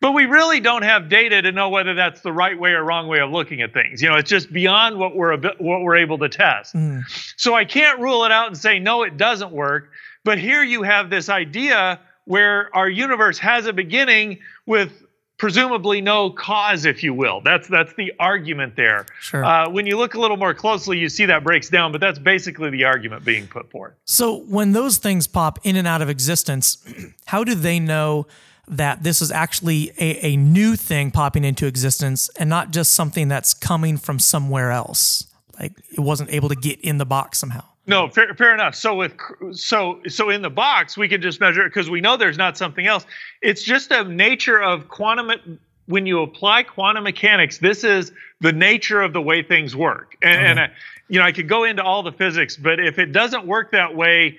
but 0.02 0.12
we 0.12 0.26
really 0.26 0.58
don't 0.58 0.82
have 0.82 1.08
data 1.08 1.40
to 1.40 1.52
know 1.52 1.68
whether 1.68 1.94
that's 1.94 2.22
the 2.22 2.32
right 2.32 2.58
way 2.58 2.72
or 2.72 2.82
wrong 2.82 3.06
way 3.06 3.20
of 3.20 3.30
looking 3.30 3.62
at 3.62 3.72
things. 3.72 4.02
You 4.02 4.08
know, 4.08 4.16
it's 4.16 4.28
just 4.28 4.52
beyond 4.52 4.98
what 4.98 5.14
we're 5.14 5.36
what 5.36 5.82
we're 5.82 5.96
able 5.96 6.18
to 6.18 6.28
test. 6.28 6.74
Mm. 6.74 7.04
So 7.36 7.54
I 7.54 7.64
can't 7.64 8.00
rule 8.00 8.24
it 8.24 8.32
out 8.32 8.48
and 8.48 8.58
say 8.58 8.80
no, 8.80 9.04
it 9.04 9.16
doesn't 9.16 9.52
work. 9.52 9.92
But 10.24 10.38
here 10.38 10.64
you 10.64 10.82
have 10.82 11.08
this 11.08 11.28
idea 11.28 12.00
where 12.24 12.68
our 12.74 12.88
universe 12.88 13.38
has 13.38 13.66
a 13.66 13.72
beginning 13.72 14.40
with 14.66 14.90
presumably 15.38 16.00
no 16.00 16.30
cause, 16.30 16.84
if 16.84 17.04
you 17.04 17.14
will. 17.14 17.40
That's 17.40 17.68
that's 17.68 17.94
the 17.94 18.12
argument 18.18 18.74
there. 18.74 19.06
Sure. 19.20 19.44
Uh, 19.44 19.68
when 19.68 19.86
you 19.86 19.96
look 19.96 20.14
a 20.14 20.20
little 20.20 20.36
more 20.36 20.52
closely, 20.52 20.98
you 20.98 21.08
see 21.08 21.26
that 21.26 21.44
breaks 21.44 21.68
down, 21.68 21.92
but 21.92 22.00
that's 22.00 22.18
basically 22.18 22.70
the 22.70 22.84
argument 22.84 23.24
being 23.24 23.46
put 23.46 23.70
forth. 23.70 23.94
So 24.04 24.38
when 24.48 24.72
those 24.72 24.98
things 24.98 25.28
pop 25.28 25.60
in 25.62 25.76
and 25.76 25.86
out 25.86 26.02
of 26.02 26.10
existence, 26.10 26.84
how 27.26 27.44
do 27.44 27.54
they 27.54 27.78
know? 27.78 28.26
That 28.68 29.02
this 29.02 29.20
is 29.20 29.30
actually 29.30 29.90
a, 29.98 30.26
a 30.26 30.36
new 30.36 30.76
thing 30.76 31.10
popping 31.10 31.44
into 31.44 31.66
existence 31.66 32.30
and 32.38 32.48
not 32.48 32.70
just 32.70 32.92
something 32.94 33.28
that's 33.28 33.54
coming 33.54 33.96
from 33.96 34.18
somewhere 34.18 34.70
else. 34.70 35.26
Like 35.58 35.72
it 35.90 36.00
wasn't 36.00 36.32
able 36.32 36.48
to 36.48 36.54
get 36.54 36.80
in 36.80 36.98
the 36.98 37.04
box 37.04 37.38
somehow. 37.38 37.64
No, 37.86 38.08
fair, 38.08 38.32
fair 38.34 38.54
enough. 38.54 38.76
So 38.76 38.94
with 38.94 39.14
so 39.52 40.00
so 40.06 40.30
in 40.30 40.42
the 40.42 40.50
box, 40.50 40.96
we 40.96 41.08
can 41.08 41.20
just 41.20 41.40
measure 41.40 41.62
it 41.62 41.70
because 41.70 41.90
we 41.90 42.00
know 42.00 42.16
there's 42.16 42.38
not 42.38 42.56
something 42.56 42.86
else. 42.86 43.04
It's 43.40 43.62
just 43.62 43.90
a 43.90 44.04
nature 44.04 44.62
of 44.62 44.88
quantum. 44.88 45.58
When 45.86 46.06
you 46.06 46.22
apply 46.22 46.62
quantum 46.62 47.02
mechanics, 47.02 47.58
this 47.58 47.82
is 47.82 48.12
the 48.40 48.52
nature 48.52 49.02
of 49.02 49.12
the 49.12 49.20
way 49.20 49.42
things 49.42 49.74
work. 49.74 50.16
And, 50.22 50.40
and 50.40 50.60
I, 50.60 50.70
you 51.08 51.18
know, 51.18 51.26
I 51.26 51.32
could 51.32 51.48
go 51.48 51.64
into 51.64 51.82
all 51.82 52.04
the 52.04 52.12
physics, 52.12 52.56
but 52.56 52.78
if 52.78 53.00
it 53.00 53.12
doesn't 53.12 53.46
work 53.46 53.72
that 53.72 53.96
way, 53.96 54.38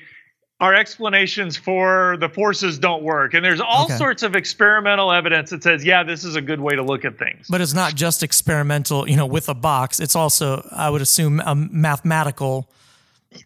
our 0.64 0.74
explanations 0.74 1.58
for 1.58 2.16
the 2.22 2.30
forces 2.30 2.80
don't 2.80 3.04
work. 3.04 3.34
And 3.34 3.44
there's 3.44 3.60
all 3.60 3.84
okay. 3.84 3.98
sorts 3.98 4.24
of 4.24 4.34
experimental 4.34 5.12
evidence 5.12 5.50
that 5.50 5.62
says, 5.62 5.84
yeah, 5.84 6.04
this 6.04 6.24
is 6.24 6.38
a 6.38 6.42
good 6.42 6.62
way 6.62 6.74
to 6.74 6.82
look 6.82 7.04
at 7.04 7.20
things. 7.20 7.48
But 7.50 7.60
it's 7.60 7.74
not 7.74 7.96
just 7.96 8.24
experimental, 8.24 9.10
you 9.10 9.18
know, 9.18 9.26
with 9.26 9.50
a 9.50 9.54
box. 9.54 10.00
It's 10.00 10.16
also, 10.16 10.66
I 10.72 10.90
would 10.90 11.02
assume, 11.02 11.42
a 11.42 11.54
mathematical 11.54 12.70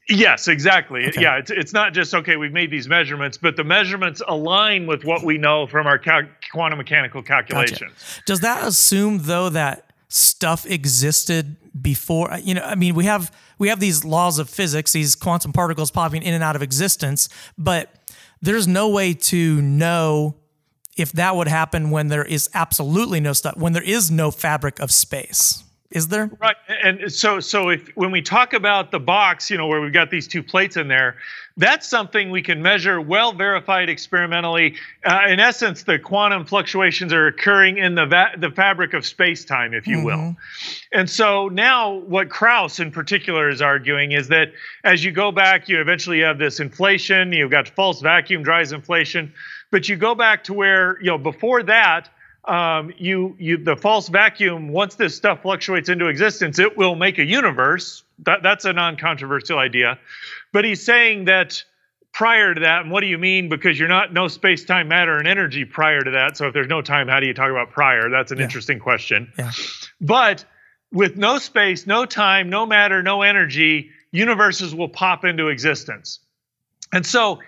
Yes, 0.10 0.50
exactly. 0.50 1.08
Okay. 1.08 1.22
Yeah, 1.22 1.38
it's, 1.38 1.50
it's 1.50 1.72
not 1.72 1.94
just 1.94 2.14
okay. 2.14 2.36
We've 2.36 2.52
made 2.52 2.70
these 2.70 2.90
measurements, 2.90 3.38
but 3.38 3.56
the 3.56 3.64
measurements 3.64 4.22
align 4.28 4.86
with 4.86 5.06
what 5.06 5.24
we 5.24 5.38
know 5.38 5.66
from 5.66 5.88
our 5.88 5.98
cal- 5.98 6.28
quantum 6.52 6.78
mechanical 6.78 7.24
calculations. 7.24 7.80
Gotcha. 7.80 8.24
Does 8.26 8.42
that 8.42 8.68
assume 8.68 9.20
though 9.20 9.48
that 9.48 9.90
stuff 10.10 10.66
existed 10.66 11.56
before? 11.82 12.38
You 12.42 12.56
know, 12.56 12.64
I 12.64 12.76
mean, 12.76 12.96
we 12.96 13.06
have 13.06 13.32
we 13.58 13.70
have 13.70 13.80
these 13.80 14.04
laws 14.04 14.40
of 14.40 14.50
physics, 14.50 14.94
these 14.94 15.16
quantum 15.16 15.54
particles 15.54 15.92
popping 15.92 16.24
in 16.24 16.34
and 16.34 16.44
out 16.44 16.56
of 16.56 16.62
existence, 16.62 17.30
but 17.58 17.94
there's 18.42 18.68
no 18.68 18.90
way 18.90 19.14
to 19.14 19.62
know 19.62 20.36
if 20.98 21.12
that 21.14 21.36
would 21.36 21.48
happen 21.48 21.92
when 21.92 22.08
there 22.08 22.26
is 22.26 22.50
absolutely 22.54 23.20
no 23.20 23.34
stuff, 23.34 23.56
when 23.58 23.74
there 23.74 23.84
is 23.84 24.10
no 24.10 24.32
fabric 24.32 24.80
of 24.80 24.92
space. 24.92 25.64
Is 25.90 26.10
there? 26.10 26.30
Right. 26.42 26.56
And 26.84 27.12
so 27.12 27.40
so 27.40 27.70
if 27.70 27.88
when 27.96 28.12
we 28.12 28.22
talk 28.22 28.52
about 28.54 28.92
the 28.92 29.00
box, 29.00 29.50
you 29.50 29.58
know, 29.58 29.68
where 29.68 29.80
we've 29.80 29.94
got 29.94 30.12
these 30.12 30.28
two 30.28 30.44
plates 30.44 30.76
in 30.76 30.90
there, 30.90 31.16
that's 31.56 31.88
something 31.88 32.30
we 32.30 32.42
can 32.42 32.62
measure 32.62 33.00
well 33.00 33.32
verified 33.32 33.88
experimentally. 33.88 34.76
Uh, 35.06 35.22
in 35.30 35.40
essence, 35.40 35.84
the 35.84 35.98
quantum 35.98 36.46
fluctuations 36.46 37.14
are 37.14 37.28
occurring 37.28 37.78
in 37.78 37.96
the 37.96 38.06
va- 38.06 38.34
the 38.38 38.52
fabric 38.52 38.94
of 38.94 39.06
space-time, 39.06 39.74
if 39.74 39.88
you 39.88 39.98
mm-hmm. 39.98 40.06
will. 40.06 40.36
And 40.92 41.10
so 41.10 41.48
now 41.48 41.94
what 41.94 42.30
Krauss 42.30 42.82
in 42.82 42.92
particular 42.92 43.48
is 43.48 43.62
arguing 43.62 44.12
is 44.12 44.28
that 44.28 44.52
as 44.84 45.06
you 45.06 45.12
go 45.12 45.32
back, 45.32 45.70
you 45.70 45.80
eventually 45.80 46.20
have 46.20 46.38
this 46.38 46.60
inflation, 46.60 47.32
you've 47.32 47.52
got 47.52 47.70
false 47.70 48.02
vacuum 48.02 48.44
drives 48.44 48.74
inflation, 48.74 49.34
but 49.72 49.88
you 49.88 49.96
go 49.96 50.16
back 50.16 50.44
to 50.46 50.54
where, 50.54 51.00
you 51.00 51.08
know, 51.08 51.18
before 51.18 51.64
that, 51.64 52.10
um, 52.48 52.94
you 52.98 53.36
you 53.40 53.58
the 53.58 53.76
false 53.76 54.08
vacuum 54.08 54.70
once 54.70 54.96
this 54.96 55.16
stuff 55.16 55.42
fluctuates 55.42 55.90
into 55.90 56.08
existence 56.08 56.60
it 56.60 56.78
will 56.78 56.96
make 56.96 57.20
a 57.20 57.26
universe. 57.26 58.04
That 58.20 58.42
that's 58.42 58.66
a 58.66 58.74
non-controversial 58.74 59.60
idea. 59.60 60.00
But 60.54 60.66
he's 60.66 60.84
saying 60.84 61.26
that 61.26 61.64
prior 62.14 62.54
to 62.54 62.62
that 62.62 62.82
and 62.84 62.92
what 62.92 63.02
do 63.02 63.08
you 63.08 63.18
mean? 63.18 63.50
Because 63.50 63.78
you're 63.78 63.90
not 63.90 64.14
no 64.14 64.28
space 64.28 64.64
time 64.64 64.88
matter 64.88 65.18
and 65.18 65.28
energy 65.28 65.66
prior 65.66 66.02
to 66.02 66.12
that. 66.12 66.38
So 66.38 66.48
if 66.48 66.54
there's 66.54 66.68
no 66.68 66.82
time 66.82 67.08
how 67.08 67.20
do 67.20 67.28
you 67.28 67.34
talk 67.34 67.52
about 67.52 67.72
prior? 67.72 68.10
That's 68.10 68.32
an 68.32 68.38
yeah. 68.38 68.46
interesting 68.46 68.80
question. 68.80 69.32
Yeah. 69.38 69.52
but 70.00 70.46
with 70.92 71.18
no 71.18 71.38
space 71.38 71.86
no 71.86 72.06
time 72.06 72.50
no 72.50 72.66
matter 72.66 73.04
no 73.04 73.22
energy 73.22 73.90
universes 74.12 74.74
will 74.74 74.88
pop 74.88 75.26
into 75.26 75.50
existence 75.50 76.20
and 76.94 77.06
so 77.06 77.40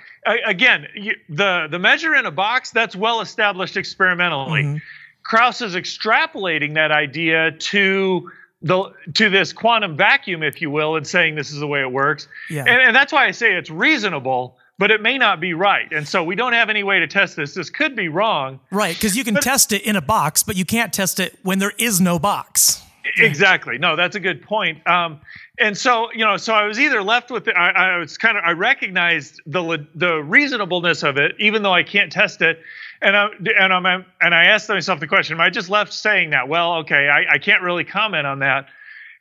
again, 0.45 0.87
the 1.29 1.67
the 1.69 1.79
measure 1.79 2.15
in 2.15 2.25
a 2.25 2.31
box 2.31 2.71
that's 2.71 2.95
well 2.95 3.21
established 3.21 3.77
experimentally. 3.77 4.63
Mm-hmm. 4.63 4.77
Krauss 5.23 5.61
is 5.61 5.75
extrapolating 5.75 6.73
that 6.75 6.91
idea 6.91 7.51
to 7.51 8.31
the 8.61 8.91
to 9.13 9.29
this 9.29 9.53
quantum 9.53 9.95
vacuum, 9.95 10.43
if 10.43 10.61
you 10.61 10.71
will, 10.71 10.95
and 10.95 11.05
saying 11.05 11.35
this 11.35 11.51
is 11.51 11.59
the 11.59 11.67
way 11.67 11.81
it 11.81 11.91
works. 11.91 12.27
Yeah. 12.49 12.61
And, 12.61 12.81
and 12.81 12.95
that's 12.95 13.13
why 13.13 13.25
I 13.25 13.31
say 13.31 13.53
it's 13.53 13.69
reasonable, 13.69 14.57
but 14.77 14.91
it 14.91 15.01
may 15.01 15.17
not 15.17 15.39
be 15.39 15.53
right. 15.53 15.91
And 15.91 16.07
so 16.07 16.23
we 16.23 16.35
don't 16.35 16.53
have 16.53 16.69
any 16.69 16.83
way 16.83 16.99
to 16.99 17.07
test 17.07 17.35
this. 17.35 17.53
This 17.53 17.69
could 17.69 17.95
be 17.95 18.09
wrong. 18.09 18.59
Right, 18.71 18.95
because 18.95 19.15
you 19.15 19.23
can 19.23 19.35
but, 19.35 19.43
test 19.43 19.71
it 19.71 19.83
in 19.83 19.95
a 19.95 20.01
box, 20.01 20.43
but 20.43 20.55
you 20.55 20.65
can't 20.65 20.91
test 20.91 21.19
it 21.19 21.37
when 21.43 21.59
there 21.59 21.73
is 21.77 22.01
no 22.01 22.19
box. 22.19 22.83
Exactly. 23.17 23.77
No, 23.77 23.95
that's 23.95 24.15
a 24.15 24.19
good 24.19 24.41
point. 24.41 24.85
Um, 24.87 25.21
and 25.59 25.77
so 25.77 26.11
you 26.13 26.25
know 26.25 26.37
so 26.37 26.53
i 26.53 26.63
was 26.63 26.79
either 26.79 27.03
left 27.03 27.31
with 27.31 27.47
I, 27.49 27.69
I 27.69 27.97
was 27.97 28.17
kind 28.17 28.37
of 28.37 28.43
i 28.43 28.51
recognized 28.51 29.41
the 29.45 29.85
the 29.95 30.23
reasonableness 30.23 31.03
of 31.03 31.17
it 31.17 31.35
even 31.39 31.63
though 31.63 31.73
i 31.73 31.83
can't 31.83 32.11
test 32.11 32.41
it 32.41 32.59
and 33.01 33.15
I 33.15 33.27
and 33.57 33.73
I'm 33.73 34.05
and 34.21 34.35
I 34.35 34.45
asked 34.45 34.69
myself 34.69 34.99
the 34.99 35.07
question: 35.07 35.35
Am 35.35 35.41
I 35.41 35.49
just 35.49 35.69
left 35.69 35.93
saying 35.93 36.31
that? 36.31 36.47
Well, 36.47 36.75
okay, 36.79 37.07
I, 37.07 37.35
I 37.35 37.37
can't 37.37 37.61
really 37.61 37.83
comment 37.83 38.27
on 38.27 38.39
that. 38.39 38.67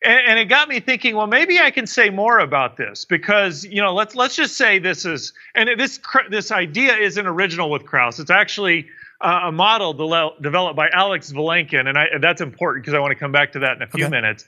And, 0.04 0.20
and, 0.28 0.38
it 0.38 0.44
got 0.44 0.68
me 0.68 0.78
thinking. 0.78 1.16
Well, 1.16 1.26
maybe 1.26 1.58
I 1.58 1.70
can 1.72 1.86
say 1.86 2.08
more 2.08 2.38
about 2.38 2.76
this 2.76 3.04
because 3.04 3.64
you 3.64 3.82
know, 3.82 3.92
let's 3.94 4.14
let's 4.14 4.36
just 4.36 4.56
say 4.56 4.78
this 4.78 5.04
is 5.04 5.32
and 5.54 5.68
this 5.76 5.98
this 6.30 6.52
idea 6.52 6.96
isn't 6.96 7.26
original 7.26 7.68
with 7.68 7.84
Krauss. 7.84 8.20
It's 8.20 8.30
actually 8.30 8.88
uh, 9.20 9.40
a 9.44 9.52
model 9.52 9.92
de- 9.92 10.42
developed 10.42 10.76
by 10.76 10.88
Alex 10.90 11.32
Vilenkin, 11.32 11.88
and, 11.88 11.98
I, 11.98 12.04
and 12.12 12.22
that's 12.22 12.40
important 12.40 12.84
because 12.84 12.96
I 12.96 13.00
want 13.00 13.10
to 13.10 13.18
come 13.18 13.32
back 13.32 13.52
to 13.52 13.58
that 13.60 13.76
in 13.76 13.82
a 13.82 13.88
few 13.88 14.04
okay. 14.04 14.10
minutes. 14.10 14.44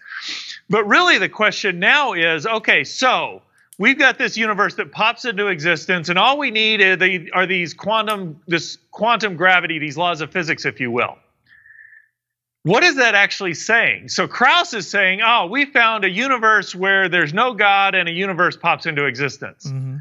But 0.68 0.86
really, 0.86 1.18
the 1.18 1.28
question 1.28 1.78
now 1.80 2.12
is 2.12 2.46
okay, 2.46 2.84
so 2.84 3.42
we've 3.78 3.98
got 3.98 4.18
this 4.18 4.36
universe 4.36 4.76
that 4.76 4.92
pops 4.92 5.24
into 5.24 5.48
existence, 5.48 6.08
and 6.08 6.18
all 6.18 6.38
we 6.38 6.50
need 6.50 6.80
are, 6.80 6.96
the, 6.96 7.30
are 7.32 7.46
these 7.46 7.74
quantum, 7.74 8.40
this 8.46 8.78
quantum 8.92 9.36
gravity, 9.36 9.78
these 9.78 9.96
laws 9.96 10.20
of 10.20 10.30
physics, 10.30 10.64
if 10.64 10.78
you 10.78 10.90
will. 10.90 11.16
What 12.62 12.84
is 12.84 12.96
that 12.96 13.14
actually 13.14 13.54
saying? 13.54 14.08
So 14.08 14.28
Krauss 14.28 14.74
is 14.74 14.90
saying, 14.90 15.20
oh, 15.24 15.46
we 15.46 15.64
found 15.64 16.04
a 16.04 16.10
universe 16.10 16.74
where 16.74 17.08
there's 17.08 17.32
no 17.32 17.54
God 17.54 17.94
and 17.94 18.08
a 18.08 18.12
universe 18.12 18.56
pops 18.56 18.84
into 18.84 19.06
existence. 19.06 19.66
Mm-hmm. 19.66 19.96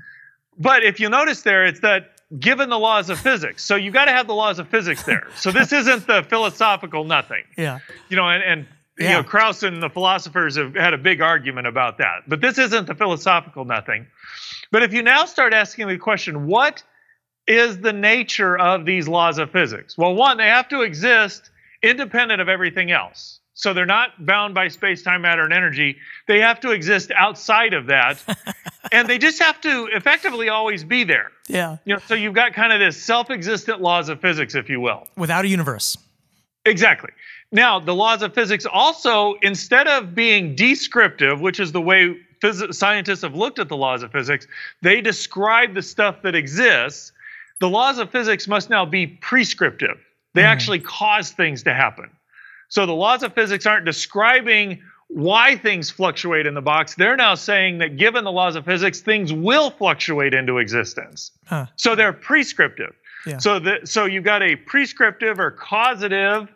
But 0.57 0.83
if 0.83 0.99
you 0.99 1.09
notice 1.09 1.41
there, 1.43 1.65
it's 1.65 1.79
that 1.79 2.11
given 2.37 2.69
the 2.69 2.77
laws 2.77 3.09
of 3.09 3.17
physics. 3.17 3.63
So 3.63 3.75
you 3.75 3.91
got 3.91 4.05
to 4.05 4.11
have 4.11 4.27
the 4.27 4.35
laws 4.35 4.59
of 4.59 4.67
physics 4.67 5.03
there. 5.03 5.27
So 5.37 5.51
this 5.51 5.71
isn't 5.71 6.05
the 6.05 6.23
philosophical 6.23 7.05
nothing. 7.05 7.43
Yeah. 7.57 7.79
You 8.09 8.17
know, 8.17 8.29
and, 8.29 8.43
and 8.43 8.67
yeah. 8.99 9.09
you 9.09 9.15
know, 9.15 9.23
Krauss 9.23 9.63
and 9.63 9.81
the 9.81 9.89
philosophers 9.89 10.57
have 10.57 10.75
had 10.75 10.93
a 10.93 10.97
big 10.97 11.21
argument 11.21 11.65
about 11.65 11.97
that. 11.99 12.23
But 12.27 12.41
this 12.41 12.57
isn't 12.57 12.87
the 12.87 12.93
philosophical 12.93 13.63
nothing. 13.63 14.05
But 14.69 14.83
if 14.83 14.93
you 14.93 15.01
now 15.01 15.25
start 15.25 15.53
asking 15.53 15.87
the 15.87 15.97
question, 15.97 16.45
what 16.45 16.83
is 17.47 17.79
the 17.79 17.93
nature 17.93 18.57
of 18.57 18.85
these 18.85 19.07
laws 19.07 19.39
of 19.39 19.49
physics? 19.49 19.97
Well, 19.97 20.13
one, 20.13 20.37
they 20.37 20.47
have 20.47 20.67
to 20.69 20.81
exist 20.81 21.49
independent 21.83 22.41
of 22.41 22.49
everything 22.49 22.91
else. 22.91 23.39
So 23.59 23.73
they're 23.73 23.85
not 23.85 24.25
bound 24.25 24.55
by 24.55 24.69
space, 24.69 25.03
time, 25.03 25.23
matter, 25.23 25.43
and 25.43 25.51
energy. 25.51 25.97
They 26.29 26.39
have 26.39 26.61
to 26.61 26.71
exist 26.71 27.11
outside 27.13 27.73
of 27.73 27.87
that. 27.87 28.17
and 28.93 29.05
they 29.07 29.17
just 29.17 29.41
have 29.41 29.59
to 29.61 29.89
effectively 29.91 30.47
always 30.47 30.85
be 30.85 31.03
there. 31.03 31.31
Yeah. 31.49 31.75
You 31.83 31.95
know, 31.95 32.01
so 32.07 32.13
you've 32.13 32.33
got 32.33 32.53
kind 32.53 32.71
of 32.71 32.79
this 32.79 33.01
self-existent 33.03 33.81
laws 33.81 34.07
of 34.07 34.21
physics, 34.21 34.55
if 34.55 34.69
you 34.69 34.79
will. 34.79 35.07
Without 35.17 35.43
a 35.43 35.49
universe. 35.49 35.97
Exactly. 36.65 37.09
Now, 37.51 37.79
the 37.79 37.93
laws 37.93 38.21
of 38.21 38.33
physics 38.33 38.65
also, 38.65 39.33
instead 39.41 39.87
of 39.87 40.15
being 40.15 40.55
descriptive, 40.55 41.41
which 41.41 41.59
is 41.59 41.73
the 41.73 41.81
way 41.81 42.15
phys- 42.41 42.73
scientists 42.73 43.23
have 43.23 43.35
looked 43.35 43.59
at 43.59 43.67
the 43.67 43.75
laws 43.75 44.03
of 44.03 44.11
physics, 44.13 44.47
they 44.81 45.01
describe 45.01 45.73
the 45.73 45.81
stuff 45.81 46.21
that 46.21 46.33
exists. 46.33 47.11
The 47.59 47.69
laws 47.69 47.97
of 47.97 48.09
physics 48.09 48.47
must 48.47 48.69
now 48.69 48.85
be 48.85 49.07
prescriptive. 49.07 49.97
They 50.33 50.43
mm. 50.43 50.45
actually 50.45 50.79
cause 50.79 51.31
things 51.31 51.63
to 51.63 51.73
happen. 51.73 52.09
So 52.69 52.85
the 52.85 52.93
laws 52.93 53.23
of 53.23 53.33
physics 53.33 53.65
aren't 53.65 53.85
describing 53.85 54.81
why 55.07 55.57
things 55.57 55.89
fluctuate 55.89 56.45
in 56.45 56.53
the 56.53 56.61
box. 56.61 56.93
They're 56.93 57.15
now 57.15 57.33
saying 57.33 57.79
that 57.79 57.97
given 57.97 58.23
the 58.23 58.31
laws 58.31 58.55
of 58.55 58.63
physics, 58.63 59.01
things 59.01 59.33
will 59.33 59.71
fluctuate 59.71 60.35
into 60.35 60.59
existence. 60.59 61.31
Huh. 61.47 61.65
So 61.75 61.95
they're 61.95 62.13
prescriptive. 62.13 62.95
Yeah. 63.25 63.39
So 63.39 63.59
the, 63.59 63.79
so 63.85 64.05
you've 64.05 64.23
got 64.23 64.43
a 64.43 64.55
prescriptive 64.55 65.39
or 65.39 65.49
causative, 65.49 66.47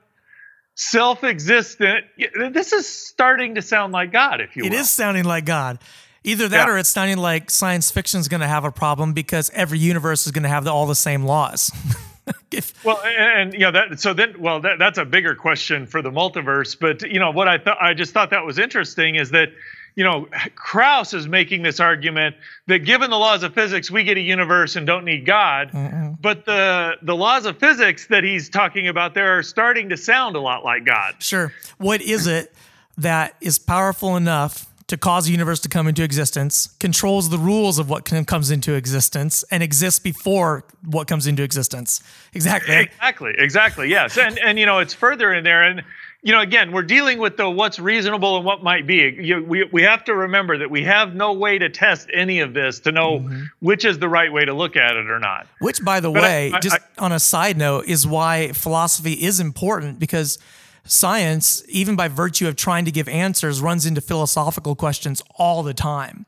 self-existent. 0.76 2.06
This 2.52 2.74
is 2.74 2.88
starting 2.88 3.56
to 3.56 3.64
sound 3.64 3.92
like 3.92 4.12
God, 4.12 4.40
if 4.40 4.56
you 4.56 4.64
will. 4.64 4.72
It 4.72 4.76
is 4.76 4.90
sounding 4.90 5.26
like 5.26 5.46
God. 5.46 5.80
Either 6.24 6.48
that 6.48 6.68
yeah. 6.68 6.74
or 6.74 6.78
it's 6.78 6.90
sounding 6.90 7.18
like 7.18 7.50
science 7.50 7.92
fiction 7.92 8.20
is 8.20 8.28
going 8.28 8.42
to 8.42 8.48
have 8.48 8.64
a 8.64 8.72
problem 8.72 9.14
because 9.14 9.50
every 9.50 9.80
universe 9.80 10.26
is 10.26 10.32
going 10.32 10.44
to 10.44 10.50
have 10.50 10.64
the, 10.64 10.72
all 10.72 10.86
the 10.86 10.96
same 10.96 11.24
laws. 11.24 11.72
if, 12.52 12.84
well, 12.86 13.02
and, 13.04 13.54
you 13.54 13.60
know 13.60 13.72
that. 13.72 14.00
So 14.00 14.14
then, 14.14 14.36
well, 14.40 14.62
that, 14.62 14.80
that's 14.80 14.98
a 14.98 15.06
bigger 15.06 15.36
question 15.36 15.86
for 15.86 16.02
the 16.02 16.12
multiverse. 16.12 16.78
But 16.80 17.02
you 17.02 17.20
know 17.20 17.32
what 17.32 17.48
I 17.48 17.58
thought, 17.58 17.78
I 17.82 17.94
just 17.94 18.14
thought 18.14 18.30
that 18.30 18.46
was 18.46 18.60
interesting 18.60 19.16
is 19.16 19.32
that 19.32 19.50
you 19.96 20.04
know, 20.04 20.28
Krauss 20.56 21.14
is 21.14 21.28
making 21.28 21.62
this 21.62 21.80
argument 21.80 22.36
that 22.68 22.80
given 22.80 23.10
the 23.12 23.18
laws 23.18 23.44
of 23.44 23.54
physics, 23.54 23.92
we 23.92 24.04
get 24.04 24.18
a 24.18 24.22
universe 24.22 24.76
and 24.76 24.88
don't 24.88 25.06
need 25.06 25.26
God. 25.26 25.72
Mm-hmm. 25.72 26.14
But 26.20 26.46
the 26.46 26.94
the 27.02 27.16
laws 27.16 27.46
of 27.46 27.60
physics 27.60 28.08
that 28.08 28.24
he's 28.24 28.50
talking 28.50 28.88
about 28.88 29.14
there 29.14 29.38
are 29.38 29.44
starting 29.44 29.90
to 29.90 29.98
sound 29.98 30.36
a 30.36 30.40
lot 30.40 30.64
like 30.64 30.86
God. 30.86 31.16
Sure. 31.20 31.54
What 31.78 32.02
is 32.02 32.28
it 32.28 32.54
that 32.98 33.36
is 33.42 33.60
powerful 33.60 34.16
enough 34.16 34.73
to 34.88 34.98
cause 34.98 35.26
the 35.26 35.32
universe 35.32 35.60
to 35.62 35.70
come 35.70 35.88
into 35.88 36.04
existence, 36.04 36.76
controls 36.80 37.30
the 37.30 37.38
rules 37.38 37.80
of 37.80 37.90
what 37.90 38.06
comes 38.06 38.52
into 38.52 38.74
existence, 38.74 39.44
and 39.50 39.64
exists 39.64 40.00
before 40.00 40.66
what 40.86 41.08
comes 41.08 41.28
into 41.28 41.44
existence? 41.44 42.02
Exactly. 42.34 42.76
Exactly. 42.76 43.34
Exactly. 43.38 43.90
Yes. 43.90 44.18
And 44.18 44.38
and 44.40 44.60
you 44.60 44.66
know, 44.66 44.80
it's 44.80 44.94
further 44.94 45.34
in 45.34 45.44
there 45.44 45.64
and 45.64 45.84
you 46.24 46.32
know, 46.32 46.40
again, 46.40 46.72
we're 46.72 46.84
dealing 46.84 47.20
with 47.20 47.36
the 47.36 47.50
what's 47.50 47.80
reasonable 47.80 48.38
and 48.38 48.46
what 48.46 48.64
might 48.64 48.88
be. 48.88 49.14
You, 49.20 49.44
we 49.44 49.66
we 49.66 49.84
have 49.84 50.06
to 50.06 50.16
remember 50.16 50.58
that 50.58 50.72
we 50.72 50.82
have 50.84 51.14
no 51.14 51.34
way 51.34 51.60
to 51.60 51.70
test 51.70 52.10
any 52.14 52.40
of 52.40 52.54
this 52.54 52.80
to 52.82 52.94
know 52.94 53.20
mm-hmm. 53.20 53.44
which 53.60 53.84
is 53.84 54.00
the 54.00 54.08
right 54.08 54.32
way 54.32 54.46
to 54.46 54.54
look 54.54 54.78
at 54.78 54.96
it 54.96 55.10
or 55.10 55.20
not. 55.20 55.48
Which, 55.60 55.84
by 55.84 56.00
the 56.00 56.10
but 56.10 56.24
way, 56.24 56.52
I, 56.54 56.58
I, 56.58 56.60
just 56.62 56.78
I, 56.98 57.04
on 57.04 57.12
a 57.12 57.20
side 57.20 57.58
note, 57.58 57.86
is 57.88 58.08
why 58.08 58.54
philosophy 58.54 59.12
is 59.12 59.42
important 59.42 60.00
because 60.00 60.40
science, 60.86 61.64
even 61.70 61.96
by 61.96 62.08
virtue 62.08 62.48
of 62.48 62.56
trying 62.56 62.86
to 62.86 62.92
give 62.92 63.08
answers, 63.08 63.62
runs 63.62 63.86
into 63.86 64.02
philosophical 64.02 64.76
questions 64.76 65.22
all 65.36 65.64
the 65.64 65.74
time. 65.74 66.26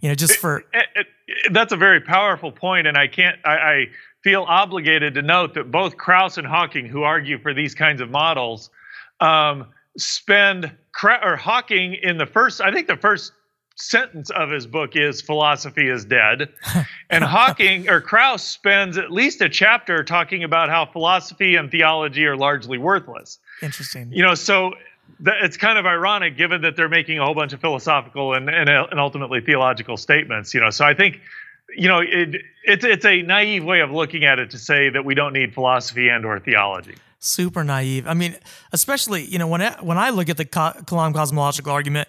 You 0.00 0.08
know, 0.08 0.14
just 0.14 0.36
for 0.36 0.64
it, 0.72 0.86
it, 0.96 1.06
that's 1.52 1.72
a 1.72 1.76
very 1.76 2.00
powerful 2.00 2.50
point, 2.50 2.86
and 2.86 2.96
I 2.96 3.06
can't. 3.06 3.38
I 3.44 3.86
feel 4.22 4.42
obligated 4.42 5.14
to 5.14 5.22
note 5.22 5.54
that 5.54 5.70
both 5.70 5.96
Krauss 5.96 6.38
and 6.38 6.46
Hawking, 6.46 6.86
who 6.86 7.02
argue 7.02 7.38
for 7.38 7.54
these 7.54 7.74
kinds 7.74 8.00
of 8.00 8.10
models 8.10 8.70
um, 9.20 9.66
spend 9.96 10.72
or 11.04 11.36
Hawking 11.36 11.94
in 11.94 12.18
the 12.18 12.26
first, 12.26 12.60
I 12.60 12.72
think 12.72 12.86
the 12.86 12.96
first 12.96 13.32
sentence 13.76 14.30
of 14.30 14.50
his 14.50 14.66
book 14.66 14.96
is 14.96 15.20
philosophy 15.20 15.88
is 15.88 16.04
dead. 16.04 16.52
and 17.10 17.24
Hawking 17.24 17.88
or 17.88 18.00
Krauss 18.00 18.42
spends 18.42 18.98
at 18.98 19.10
least 19.10 19.40
a 19.40 19.48
chapter 19.48 20.04
talking 20.04 20.44
about 20.44 20.68
how 20.68 20.86
philosophy 20.86 21.56
and 21.56 21.70
theology 21.70 22.24
are 22.26 22.36
largely 22.36 22.78
worthless. 22.78 23.38
Interesting. 23.62 24.12
You 24.12 24.22
know, 24.22 24.34
so 24.34 24.72
it's 25.24 25.56
kind 25.56 25.78
of 25.78 25.86
ironic 25.86 26.36
given 26.36 26.62
that 26.62 26.76
they're 26.76 26.88
making 26.88 27.18
a 27.18 27.24
whole 27.24 27.34
bunch 27.34 27.52
of 27.52 27.60
philosophical 27.60 28.34
and, 28.34 28.48
and, 28.48 28.68
and 28.68 29.00
ultimately 29.00 29.40
theological 29.40 29.96
statements, 29.96 30.54
you 30.54 30.60
know. 30.60 30.70
So 30.70 30.84
I 30.84 30.94
think 30.94 31.20
you 31.74 31.88
know, 31.88 32.00
it, 32.00 32.42
it's 32.64 32.84
it's 32.84 33.04
a 33.06 33.22
naive 33.22 33.64
way 33.64 33.80
of 33.80 33.90
looking 33.90 34.24
at 34.24 34.38
it 34.38 34.50
to 34.50 34.58
say 34.58 34.90
that 34.90 35.06
we 35.06 35.14
don't 35.14 35.32
need 35.32 35.54
philosophy 35.54 36.08
and 36.08 36.26
or 36.26 36.38
theology 36.38 36.96
super 37.22 37.62
naive. 37.62 38.06
I 38.06 38.14
mean, 38.14 38.36
especially 38.72 39.24
you 39.24 39.38
know 39.38 39.46
when 39.46 39.62
I, 39.62 39.80
when 39.80 39.96
I 39.96 40.10
look 40.10 40.28
at 40.28 40.36
the 40.36 40.44
Kalam 40.44 41.14
cosmological 41.14 41.72
argument, 41.72 42.08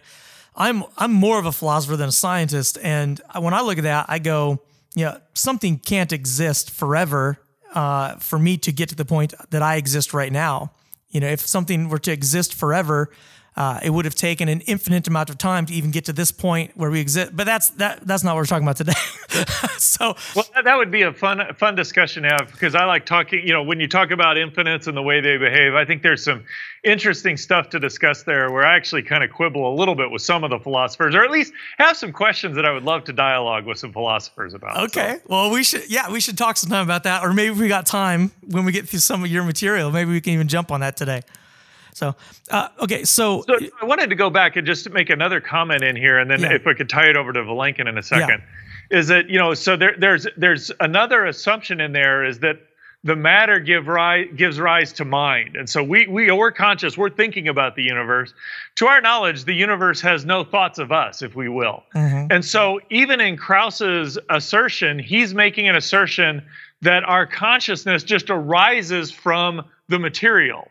I'm 0.56 0.84
I'm 0.98 1.12
more 1.12 1.40
of 1.40 1.46
a 1.46 1.52
philosopher 1.52 1.96
than 1.98 2.10
a 2.10 2.14
scientist, 2.14 2.78
and 2.82 3.20
when 3.38 3.54
I 3.54 3.62
look 3.62 3.78
at 3.78 3.84
that, 3.86 4.06
I 4.08 4.20
go, 4.20 4.62
you 4.96 5.06
know, 5.06 5.20
something 5.34 5.80
can't 5.80 6.12
exist 6.12 6.70
forever 6.70 7.40
uh, 7.74 8.16
for 8.18 8.38
me 8.38 8.58
to 8.58 8.72
get 8.72 8.90
to 8.90 8.96
the 8.96 9.06
point 9.06 9.34
that 9.50 9.62
I 9.62 9.76
exist 9.76 10.14
right 10.14 10.32
now. 10.32 10.72
You 11.10 11.20
know, 11.20 11.28
if 11.28 11.42
something 11.42 11.90
were 11.90 12.00
to 12.00 12.12
exist 12.12 12.54
forever, 12.54 13.12
uh, 13.56 13.80
it 13.84 13.92
would 13.92 14.06
have 14.06 14.16
taken 14.16 14.50
an 14.50 14.62
infinite 14.62 15.08
amount 15.08 15.30
of 15.30 15.38
time 15.38 15.66
to 15.68 15.74
even 15.74 15.92
get 15.92 16.06
to 16.06 16.14
this 16.14 16.32
point 16.32 16.72
where 16.76 16.90
we 16.90 17.00
exist. 17.00 17.36
But 17.36 17.46
that's 17.46 17.70
that 17.72 18.06
that's 18.06 18.24
not 18.24 18.34
what 18.34 18.42
we're 18.42 18.46
talking 18.46 18.66
about 18.66 18.78
today. 18.78 18.94
so 19.78 20.16
well, 20.36 20.46
that 20.64 20.76
would 20.76 20.90
be 20.90 21.04
a 21.04 21.14
fun 21.14 21.42
fun 21.56 21.76
discussion 21.76 22.24
to 22.24 22.30
have 22.30 22.52
because 22.52 22.74
I 22.74 22.86
like 22.86 23.06
talking. 23.06 23.46
You 23.46 23.54
know, 23.54 23.64
when 23.64 23.80
you 23.80 23.88
talk 23.88 24.12
about 24.12 24.38
infinites 24.38 24.88
and 24.88 24.98
the 24.98 25.04
way 25.04 25.22
they 25.22 25.38
behave, 25.38 25.76
I 25.76 25.86
think 25.86 26.02
there's 26.02 26.24
some 26.24 26.44
interesting 26.84 27.38
stuff 27.38 27.70
to 27.70 27.80
discuss 27.80 28.24
there. 28.24 28.52
Where 28.52 28.66
I 28.66 28.76
actually 28.76 29.04
kind 29.04 29.24
of 29.24 29.32
quibble 29.32 29.72
a 29.72 29.76
little 29.76 29.96
bit 29.96 30.10
with 30.10 30.24
some 30.24 30.44
of 30.44 30.50
the 30.50 30.60
philosophers, 30.60 31.14
or 31.14 31.24
at 31.24 31.30
least 31.30 31.54
have 31.78 31.96
some 31.96 32.12
questions 32.12 32.56
that 32.56 32.66
I 32.66 32.72
would 32.72 32.84
love 32.84 33.04
to 33.06 33.14
dialogue 33.14 33.66
with 33.66 33.78
some 33.78 33.94
philosophers 33.94 34.56
about. 34.56 34.78
Okay, 34.86 35.18
so. 35.18 35.22
well 35.28 35.52
we 35.52 35.64
should 35.64 35.90
yeah 35.92 36.12
we 36.12 36.20
should 36.20 36.38
talk 36.38 36.58
sometime 36.58 36.84
about 36.84 37.04
that, 37.04 37.24
or 37.24 37.34
maybe 37.34 37.54
we 37.54 37.68
got 37.68 37.86
time 37.86 38.32
when 38.48 38.66
we 38.66 38.72
get 38.72 38.90
through 38.90 39.00
some 39.00 39.24
of 39.24 39.30
your 39.30 39.44
material. 39.44 39.92
Maybe 39.92 40.12
we 40.12 40.22
can 40.22 40.34
even 40.34 40.48
jump 40.48 40.72
on 40.72 40.80
that 40.80 40.98
today. 40.98 41.22
So, 41.94 42.16
uh, 42.50 42.70
okay, 42.82 43.04
so, 43.04 43.44
so, 43.48 43.58
I 43.82 43.86
wanted 43.86 44.10
to 44.10 44.16
go 44.16 44.30
back 44.30 44.56
and 44.56 44.66
just 44.66 44.90
make 44.92 45.10
another 45.10 45.40
comment 45.40 45.84
in 45.84 45.96
here, 45.96 46.18
and 46.18 46.30
then 46.30 46.42
yeah. 46.42 46.54
if 46.54 46.66
we 46.66 46.76
could 46.76 46.90
tie 46.90 47.10
it 47.10 47.16
over 47.16 47.32
to 47.34 47.42
Vilenkin 47.42 47.88
in 47.88 47.98
a 47.98 48.04
second, 48.04 48.42
yeah. 48.92 48.98
is 48.98 49.08
that 49.08 49.30
you 49.30 49.38
know, 49.38 49.54
so 49.54 49.78
there, 49.78 49.96
there's 49.98 50.28
there's 50.36 50.72
another 50.80 51.26
assumption 51.26 51.80
in 51.80 51.92
there 51.92 52.24
is 52.26 52.40
that 52.40 52.58
the 53.04 53.16
matter 53.16 53.60
give 53.60 53.88
rise, 53.88 54.28
gives 54.36 54.60
rise 54.60 54.94
to 54.94 55.06
mind, 55.06 55.56
and 55.56 55.70
so 55.70 55.84
we 55.84 56.08
we 56.08 56.32
we're 56.32 56.52
conscious, 56.52 56.98
we're 56.98 57.10
thinking 57.10 57.48
about 57.48 57.76
the 57.76 57.84
universe. 57.84 58.34
To 58.76 58.88
our 58.88 59.02
knowledge, 59.02 59.44
the 59.44 59.54
universe 59.54 60.02
has 60.02 60.26
no 60.26 60.44
thoughts 60.44 60.80
of 60.80 60.92
us, 60.92 61.22
if 61.22 61.36
we 61.36 61.48
will, 61.48 61.84
mm-hmm. 61.94 62.32
and 62.32 62.44
so 62.44 62.80
even 62.90 63.22
in 63.22 63.38
Krauss's 63.38 64.18
assertion, 64.30 65.00
he's 65.00 65.34
making 65.34 65.70
an 65.70 65.76
assertion 65.76 66.44
that 66.82 67.04
our 67.04 67.26
consciousness 67.26 68.04
just 68.04 68.30
arises 68.30 69.12
from 69.12 69.64
the 69.90 70.00
material 70.00 70.70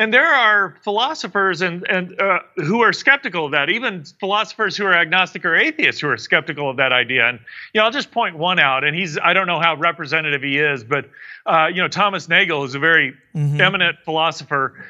and 0.00 0.14
there 0.14 0.34
are 0.34 0.76
philosophers 0.82 1.60
and 1.60 1.86
and 1.86 2.18
uh, 2.18 2.38
who 2.56 2.80
are 2.80 2.90
skeptical 2.90 3.44
of 3.44 3.52
that. 3.52 3.68
Even 3.68 4.02
philosophers 4.18 4.74
who 4.74 4.86
are 4.86 4.94
agnostic 4.94 5.44
or 5.44 5.54
atheists 5.54 6.00
who 6.00 6.08
are 6.08 6.16
skeptical 6.16 6.70
of 6.70 6.78
that 6.78 6.90
idea. 6.90 7.28
And 7.28 7.38
you 7.74 7.80
know, 7.80 7.84
I'll 7.84 7.90
just 7.90 8.10
point 8.10 8.38
one 8.38 8.58
out. 8.58 8.82
And 8.82 8.96
he's 8.96 9.18
I 9.18 9.34
don't 9.34 9.46
know 9.46 9.60
how 9.60 9.76
representative 9.76 10.42
he 10.42 10.58
is, 10.58 10.82
but 10.82 11.10
uh, 11.44 11.66
you 11.66 11.82
know, 11.82 11.88
Thomas 11.88 12.30
Nagel 12.30 12.64
is 12.64 12.74
a 12.74 12.78
very 12.78 13.12
mm-hmm. 13.34 13.60
eminent 13.60 13.98
philosopher 14.02 14.82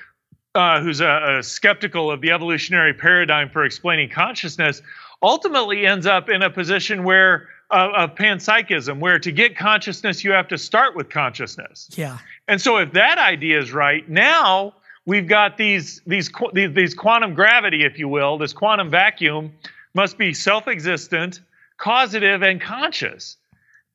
uh, 0.54 0.80
who's 0.80 1.00
a, 1.00 1.38
a 1.38 1.42
skeptical 1.42 2.08
of 2.08 2.20
the 2.20 2.30
evolutionary 2.30 2.94
paradigm 2.94 3.50
for 3.50 3.64
explaining 3.64 4.10
consciousness. 4.10 4.80
Ultimately, 5.24 5.86
ends 5.86 6.06
up 6.06 6.28
in 6.28 6.40
a 6.40 6.50
position 6.50 7.02
where 7.02 7.48
uh, 7.72 7.90
of 7.96 8.14
panpsychism, 8.14 9.00
where 9.00 9.18
to 9.18 9.32
get 9.32 9.56
consciousness, 9.56 10.22
you 10.22 10.30
have 10.30 10.46
to 10.48 10.58
start 10.58 10.94
with 10.94 11.10
consciousness. 11.10 11.90
Yeah. 11.94 12.18
And 12.46 12.60
so, 12.60 12.76
if 12.76 12.92
that 12.92 13.18
idea 13.18 13.58
is 13.58 13.72
right, 13.72 14.08
now 14.08 14.74
we've 15.06 15.26
got 15.26 15.56
these, 15.56 16.02
these, 16.06 16.30
these 16.52 16.94
quantum 16.94 17.34
gravity, 17.34 17.84
if 17.84 17.98
you 17.98 18.08
will, 18.08 18.38
this 18.38 18.52
quantum 18.52 18.90
vacuum 18.90 19.52
must 19.94 20.18
be 20.18 20.32
self-existent, 20.32 21.40
causative, 21.78 22.42
and 22.42 22.60
conscious. 22.60 23.36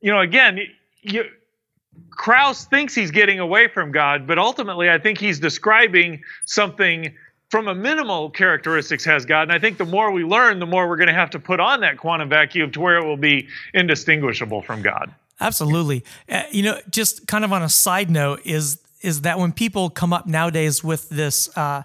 You 0.02 0.12
know, 0.12 0.20
again, 0.20 0.60
you, 1.02 1.26
Krauss 2.12 2.66
thinks 2.66 2.94
he's 2.94 3.12
getting 3.12 3.40
away 3.40 3.68
from 3.68 3.92
God, 3.92 4.28
but 4.28 4.38
ultimately, 4.38 4.90
I 4.90 4.98
think 4.98 5.18
he's 5.20 5.40
describing 5.40 6.22
something 6.46 7.14
from 7.50 7.68
a 7.68 7.76
minimal 7.76 8.30
characteristics 8.32 9.06
has 9.06 9.26
God. 9.26 9.44
And 9.44 9.52
I 9.52 9.60
think 9.60 9.78
the 9.78 9.86
more 9.86 10.12
we 10.12 10.24
learn, 10.24 10.60
the 10.60 10.66
more 10.66 10.90
we're 10.90 10.98
going 10.98 11.08
to 11.08 11.14
have 11.14 11.30
to 11.30 11.40
put 11.40 11.60
on 11.60 11.80
that 11.82 11.98
quantum 11.98 12.28
vacuum 12.28 12.72
to 12.72 12.82
where 12.82 12.98
it 12.98 13.06
will 13.06 13.18
be 13.18 13.48
indistinguishable 13.74 14.62
from 14.62 14.82
God. 14.82 15.14
Absolutely. 15.40 16.04
Uh, 16.28 16.44
you 16.52 16.64
know, 16.64 16.80
just 16.90 17.28
kind 17.28 17.46
of 17.46 17.54
on 17.54 17.62
a 17.62 17.70
side 17.70 18.10
note, 18.10 18.42
is 18.46 18.80
is 19.06 19.22
that 19.22 19.38
when 19.40 19.52
people 19.52 19.90
come 19.90 20.12
up 20.12 20.26
nowadays 20.26 20.84
with 20.84 21.10
this 21.10 21.56
uh, 21.58 21.84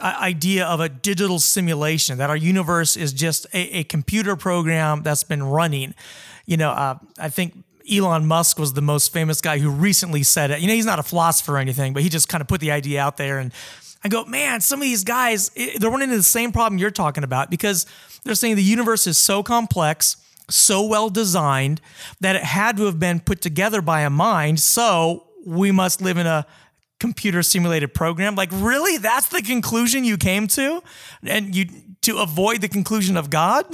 idea 0.00 0.64
of 0.64 0.80
a 0.80 0.88
digital 0.88 1.38
simulation, 1.38 2.18
that 2.18 2.30
our 2.30 2.36
universe 2.36 2.96
is 2.96 3.12
just 3.12 3.46
a, 3.52 3.78
a 3.78 3.84
computer 3.84 4.36
program 4.36 5.02
that's 5.02 5.24
been 5.24 5.42
running, 5.42 5.94
you 6.46 6.56
know, 6.56 6.70
uh, 6.70 6.98
I 7.18 7.28
think 7.28 7.64
Elon 7.90 8.26
Musk 8.26 8.58
was 8.58 8.72
the 8.72 8.82
most 8.82 9.12
famous 9.12 9.40
guy 9.40 9.58
who 9.58 9.70
recently 9.70 10.22
said 10.22 10.50
it. 10.50 10.60
You 10.60 10.68
know, 10.68 10.74
he's 10.74 10.86
not 10.86 10.98
a 10.98 11.02
philosopher 11.02 11.56
or 11.56 11.58
anything, 11.58 11.92
but 11.92 12.02
he 12.02 12.08
just 12.08 12.28
kind 12.28 12.40
of 12.40 12.48
put 12.48 12.60
the 12.60 12.70
idea 12.70 13.00
out 13.02 13.16
there. 13.16 13.38
And 13.38 13.52
I 14.02 14.08
go, 14.08 14.24
man, 14.24 14.60
some 14.60 14.80
of 14.80 14.84
these 14.84 15.04
guys, 15.04 15.50
they're 15.50 15.90
running 15.90 16.08
into 16.08 16.16
the 16.16 16.22
same 16.22 16.52
problem 16.52 16.78
you're 16.78 16.90
talking 16.90 17.24
about 17.24 17.50
because 17.50 17.86
they're 18.24 18.34
saying 18.34 18.56
the 18.56 18.62
universe 18.62 19.06
is 19.06 19.18
so 19.18 19.42
complex, 19.42 20.16
so 20.48 20.86
well 20.86 21.10
designed 21.10 21.80
that 22.20 22.36
it 22.36 22.44
had 22.44 22.76
to 22.78 22.84
have 22.84 22.98
been 22.98 23.20
put 23.20 23.40
together 23.40 23.82
by 23.82 24.02
a 24.02 24.10
mind. 24.10 24.60
So 24.60 25.26
we 25.46 25.72
must 25.72 26.00
live 26.00 26.16
in 26.16 26.26
a 26.26 26.46
computer 26.98 27.42
simulated 27.42 27.94
program. 27.94 28.34
Like, 28.34 28.50
really? 28.52 28.98
That's 28.98 29.28
the 29.28 29.42
conclusion 29.42 30.04
you 30.04 30.16
came 30.16 30.46
to? 30.48 30.82
And 31.22 31.54
you 31.54 31.66
to 32.02 32.18
avoid 32.18 32.60
the 32.60 32.68
conclusion 32.68 33.16
of 33.16 33.30
God? 33.30 33.66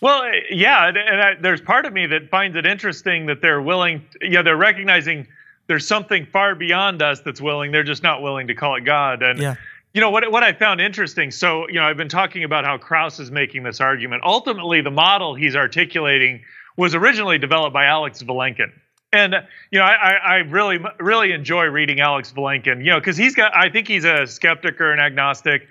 Well, 0.00 0.22
yeah, 0.50 0.88
and 0.88 1.20
I, 1.20 1.34
there's 1.40 1.60
part 1.60 1.84
of 1.84 1.92
me 1.92 2.06
that 2.06 2.30
finds 2.30 2.56
it 2.56 2.66
interesting 2.66 3.26
that 3.26 3.42
they're 3.42 3.60
willing, 3.60 4.04
yeah, 4.20 4.28
you 4.28 4.34
know, 4.34 4.42
they're 4.44 4.56
recognizing 4.56 5.26
there's 5.66 5.86
something 5.86 6.26
far 6.26 6.54
beyond 6.54 7.02
us 7.02 7.20
that's 7.20 7.40
willing. 7.40 7.72
They're 7.72 7.82
just 7.82 8.02
not 8.02 8.22
willing 8.22 8.46
to 8.46 8.54
call 8.54 8.76
it 8.76 8.84
God. 8.84 9.22
And 9.22 9.40
yeah. 9.40 9.56
you 9.94 10.00
know 10.00 10.10
what? 10.10 10.30
What 10.30 10.44
I 10.44 10.52
found 10.52 10.80
interesting. 10.80 11.30
So 11.30 11.68
you 11.68 11.74
know, 11.74 11.84
I've 11.84 11.96
been 11.96 12.08
talking 12.08 12.44
about 12.44 12.64
how 12.64 12.78
Krauss 12.78 13.18
is 13.18 13.30
making 13.30 13.64
this 13.64 13.80
argument. 13.80 14.22
Ultimately, 14.24 14.80
the 14.80 14.90
model 14.90 15.34
he's 15.34 15.56
articulating 15.56 16.42
was 16.76 16.94
originally 16.94 17.38
developed 17.38 17.74
by 17.74 17.86
Alex 17.86 18.22
Vilenkin. 18.22 18.70
And 19.12 19.34
you 19.70 19.78
know, 19.78 19.84
I, 19.84 20.12
I 20.12 20.34
really 20.36 20.78
really 21.00 21.32
enjoy 21.32 21.64
reading 21.64 22.00
Alex 22.00 22.32
Vilenkin, 22.36 22.78
you 22.84 22.90
know, 22.90 22.98
because 22.98 23.16
he's 23.16 23.34
got 23.34 23.56
I 23.56 23.70
think 23.70 23.88
he's 23.88 24.04
a 24.04 24.26
skeptic 24.26 24.80
or 24.80 24.92
an 24.92 25.00
agnostic, 25.00 25.66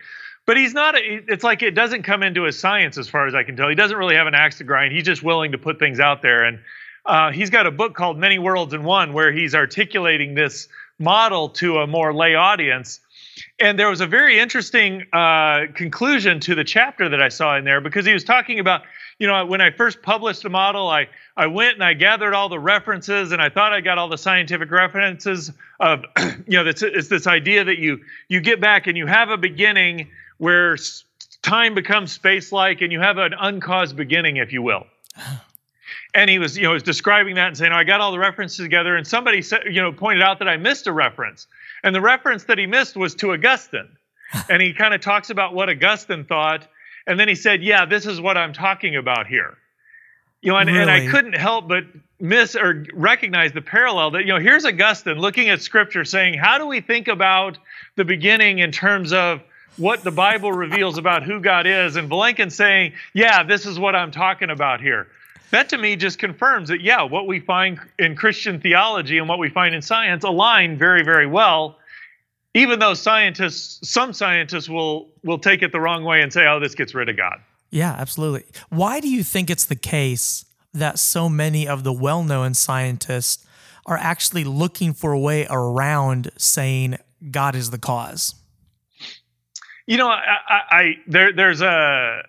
but 0.48 0.58
he's 0.58 0.74
not. 0.74 0.96
A, 0.96 1.24
it's 1.28 1.44
like 1.44 1.62
it 1.62 1.72
doesn't 1.72 2.04
come 2.04 2.24
into 2.24 2.44
his 2.44 2.60
science 2.60 2.98
as 2.98 3.08
far 3.08 3.28
as 3.28 3.36
I 3.36 3.44
can 3.44 3.56
tell. 3.56 3.70
He 3.70 3.76
doesn't 3.76 3.98
really 3.98 4.16
have 4.16 4.28
an 4.28 4.34
axe 4.34 4.58
to 4.58 4.64
grind. 4.64 4.94
He's 4.94 5.04
just 5.04 5.22
willing 5.22 5.52
to 5.52 5.58
put 5.58 5.78
things 5.78 6.00
out 6.00 6.22
there. 6.22 6.46
And 6.46 6.60
uh, 7.06 7.32
he's 7.32 7.50
got 7.50 7.68
a 7.68 7.72
book 7.72 7.94
called 7.94 8.18
Many 8.18 8.40
Worlds 8.40 8.74
in 8.74 8.84
One, 8.84 9.14
where 9.14 9.32
he's 9.32 9.54
articulating 9.54 10.34
this 10.34 10.68
model 11.00 11.50
to 11.50 11.78
a 11.78 11.88
more 11.88 12.14
lay 12.14 12.36
audience. 12.36 13.02
And 13.60 13.78
there 13.78 13.90
was 13.90 14.02
a 14.02 14.08
very 14.08 14.40
interesting 14.40 15.06
uh, 15.14 15.66
conclusion 15.76 16.40
to 16.42 16.56
the 16.56 16.64
chapter 16.64 17.08
that 17.10 17.22
I 17.22 17.30
saw 17.30 17.56
in 17.58 17.66
there 17.66 17.82
because 17.82 18.06
he 18.06 18.14
was 18.14 18.24
talking 18.24 18.60
about, 18.60 18.82
you 19.20 19.26
know, 19.26 19.46
when 19.46 19.62
I 19.62 19.72
first 19.72 20.02
published 20.02 20.44
the 20.44 20.50
model, 20.50 20.88
I, 20.90 21.08
I 21.36 21.48
went 21.48 21.74
and 21.74 21.84
I 21.84 21.94
gathered 21.94 22.34
all 22.34 22.50
the 22.50 22.60
references 22.60 23.32
and 23.32 23.42
I 23.42 23.50
thought 23.50 23.74
I 23.74 23.82
got 23.82 23.98
all 23.98 24.10
the 24.10 24.18
scientific 24.18 24.70
references 24.70 25.52
of, 25.80 26.06
you 26.48 26.58
know, 26.58 26.68
it's, 26.68 26.84
it's 26.84 27.08
this 27.08 27.26
idea 27.26 27.64
that 27.64 27.80
you 27.80 28.00
you 28.28 28.42
get 28.42 28.62
back 28.62 28.88
and 28.88 28.96
you 28.96 29.08
have 29.08 29.30
a 29.30 29.38
beginning 29.38 30.10
where 30.38 30.78
time 31.42 31.74
becomes 31.74 32.12
space-like 32.12 32.82
and 32.82 32.92
you 32.92 33.00
have 33.00 33.18
an 33.18 33.34
uncaused 33.40 33.96
beginning, 33.96 34.38
if 34.38 34.54
you 34.54 34.62
will. 34.62 34.86
and 36.14 36.30
he 36.30 36.40
was 36.40 36.58
you 36.58 36.64
know 36.64 36.72
was 36.72 36.84
describing 36.84 37.36
that 37.36 37.48
and 37.48 37.58
saying 37.58 37.72
oh, 37.72 37.76
i 37.76 37.84
got 37.84 38.02
all 38.02 38.12
the 38.12 38.20
references 38.20 38.58
together 38.58 38.96
and 38.96 39.08
somebody 39.08 39.42
said 39.42 39.62
you 39.70 39.82
know 39.82 39.92
pointed 39.92 40.22
out 40.22 40.40
that 40.40 40.48
i 40.48 40.58
missed 40.58 40.88
a 40.88 40.92
reference 40.92 41.48
and 41.84 41.94
the 41.94 42.02
reference 42.02 42.46
that 42.46 42.58
he 42.58 42.66
missed 42.66 42.96
was 42.96 43.16
to 43.16 43.32
augustine 43.34 43.90
and 44.50 44.62
he 44.62 44.74
kind 44.74 44.94
of 44.94 45.02
talks 45.02 45.30
about 45.30 45.54
what 45.54 45.70
augustine 45.70 46.26
thought 46.26 46.68
and 47.08 47.20
then 47.20 47.28
he 47.28 47.36
said 47.36 47.64
yeah 47.64 47.86
this 47.86 48.06
is 48.06 48.22
what 48.22 48.38
i'm 48.38 48.54
talking 48.54 48.96
about 48.96 49.28
here. 49.28 49.58
You 50.42 50.52
know 50.52 50.58
and, 50.60 50.70
really? 50.70 50.82
and 50.82 50.92
i 50.92 51.08
couldn't 51.08 51.34
help 51.34 51.68
but 51.68 51.86
miss 52.20 52.56
or 52.56 52.86
recognize 52.94 53.54
the 53.54 53.62
parallel 53.62 54.12
that 54.12 54.22
you 54.26 54.34
know 54.34 54.40
here's 54.40 54.66
augustine 54.66 55.18
looking 55.18 55.50
at 55.50 55.62
scripture 55.62 56.06
saying 56.06 56.36
how 56.36 56.58
do 56.58 56.68
we 56.68 56.82
think 56.82 57.08
about 57.08 57.58
the 57.96 58.06
beginning 58.06 58.60
in 58.60 58.72
terms 58.72 59.14
of 59.14 59.42
what 59.78 60.04
the 60.04 60.12
Bible 60.12 60.52
reveals 60.52 60.98
about 60.98 61.24
who 61.24 61.40
God 61.40 61.68
is, 61.68 61.96
and 61.96 62.10
Vilenkin 62.10 62.52
saying, 62.52 62.94
Yeah, 63.14 63.44
this 63.44 63.66
is 63.66 63.80
what 63.80 63.96
I'm 63.96 64.12
talking 64.12 64.50
about 64.50 64.82
here. 64.82 65.08
That 65.52 65.70
to 65.70 65.78
me 65.78 65.96
just 65.96 66.20
confirms 66.20 66.70
that 66.70 66.82
yeah 66.82 67.04
what 67.04 67.26
we 67.26 67.40
find 67.40 67.80
in 67.98 68.18
christian 68.18 68.60
theology 68.60 69.18
and 69.18 69.30
what 69.30 69.40
we 69.40 69.50
find 69.50 69.74
in 69.74 69.82
science 69.82 70.26
align 70.26 70.78
very 70.78 71.04
very 71.04 71.26
well 71.26 71.78
even 72.54 72.80
though 72.80 72.94
scientists 72.94 73.88
some 73.88 74.14
scientists 74.14 74.70
will 74.70 75.10
will 75.24 75.40
take 75.40 75.62
it 75.62 75.72
the 75.72 75.80
wrong 75.80 76.04
way 76.04 76.22
and 76.22 76.32
say 76.32 76.48
oh 76.48 76.60
this 76.60 76.76
gets 76.76 76.94
rid 76.94 77.10
of 77.10 77.18
god 77.18 77.40
yeah 77.72 77.96
absolutely 77.98 78.44
why 78.70 79.00
do 79.00 79.10
you 79.10 79.24
think 79.24 79.50
it's 79.50 79.66
the 79.66 79.76
case 79.76 80.46
that 80.74 81.00
so 81.00 81.28
many 81.30 81.68
of 81.68 81.84
the 81.84 81.94
well-known 81.94 82.54
scientists 82.54 83.46
are 83.86 83.98
actually 83.98 84.44
looking 84.44 84.94
for 84.94 85.12
a 85.12 85.20
way 85.20 85.48
around 85.50 86.30
saying 86.38 86.98
god 87.32 87.56
is 87.56 87.70
the 87.70 87.80
cause 87.80 88.36
you 89.86 89.98
know 89.98 90.08
i, 90.08 90.38
I, 90.48 90.62
I 90.72 90.94
there 91.08 91.32
there's 91.34 91.62
a 91.62 92.24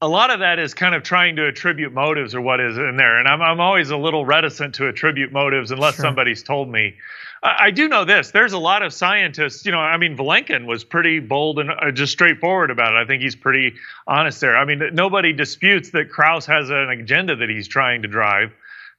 a 0.00 0.08
lot 0.08 0.30
of 0.30 0.40
that 0.40 0.58
is 0.58 0.74
kind 0.74 0.94
of 0.94 1.02
trying 1.02 1.36
to 1.36 1.46
attribute 1.46 1.92
motives 1.92 2.34
or 2.34 2.40
what 2.40 2.60
is 2.60 2.76
in 2.78 2.96
there. 2.96 3.18
And 3.18 3.26
I'm, 3.26 3.42
I'm 3.42 3.60
always 3.60 3.90
a 3.90 3.96
little 3.96 4.24
reticent 4.24 4.74
to 4.76 4.86
attribute 4.86 5.32
motives 5.32 5.70
unless 5.70 5.96
sure. 5.96 6.04
somebody's 6.04 6.42
told 6.42 6.68
me. 6.68 6.94
I, 7.42 7.70
do 7.70 7.88
know 7.88 8.04
this. 8.04 8.30
There's 8.32 8.52
a 8.52 8.58
lot 8.58 8.82
of 8.82 8.92
scientists, 8.92 9.64
you 9.64 9.72
know, 9.72 9.78
I 9.78 9.96
mean, 9.96 10.16
Vilenkin 10.16 10.66
was 10.66 10.84
pretty 10.84 11.20
bold 11.20 11.58
and 11.58 11.70
uh, 11.70 11.90
just 11.92 12.12
straightforward 12.12 12.70
about 12.70 12.94
it. 12.94 12.96
I 12.96 13.04
think 13.04 13.22
he's 13.22 13.36
pretty 13.36 13.74
honest 14.06 14.40
there. 14.40 14.56
I 14.56 14.64
mean, 14.64 14.82
nobody 14.92 15.32
disputes 15.32 15.90
that 15.90 16.10
Krauss 16.10 16.46
has 16.46 16.70
an 16.70 16.90
agenda 16.90 17.36
that 17.36 17.48
he's 17.48 17.68
trying 17.68 18.02
to 18.02 18.08
drive. 18.08 18.52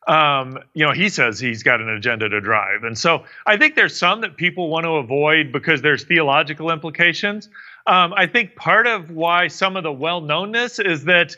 Um, 0.07 0.57
you 0.73 0.85
know, 0.85 0.93
he 0.93 1.09
says 1.09 1.39
he's 1.39 1.63
got 1.63 1.81
an 1.81 1.89
agenda 1.89 2.29
to 2.29 2.39
drive. 2.39 2.83
And 2.83 2.97
so 2.97 3.25
I 3.45 3.57
think 3.57 3.75
there's 3.75 3.95
some 3.95 4.21
that 4.21 4.37
people 4.37 4.69
want 4.69 4.85
to 4.85 4.91
avoid 4.91 5.51
because 5.51 5.81
there's 5.81 6.03
theological 6.03 6.71
implications. 6.71 7.49
Um, 7.85 8.13
I 8.15 8.25
think 8.25 8.55
part 8.55 8.87
of 8.87 9.11
why 9.11 9.49
some 9.49 9.75
of 9.75 9.83
the 9.83 9.91
well 9.91 10.21
knownness 10.21 10.83
is 10.83 11.03
that 11.05 11.35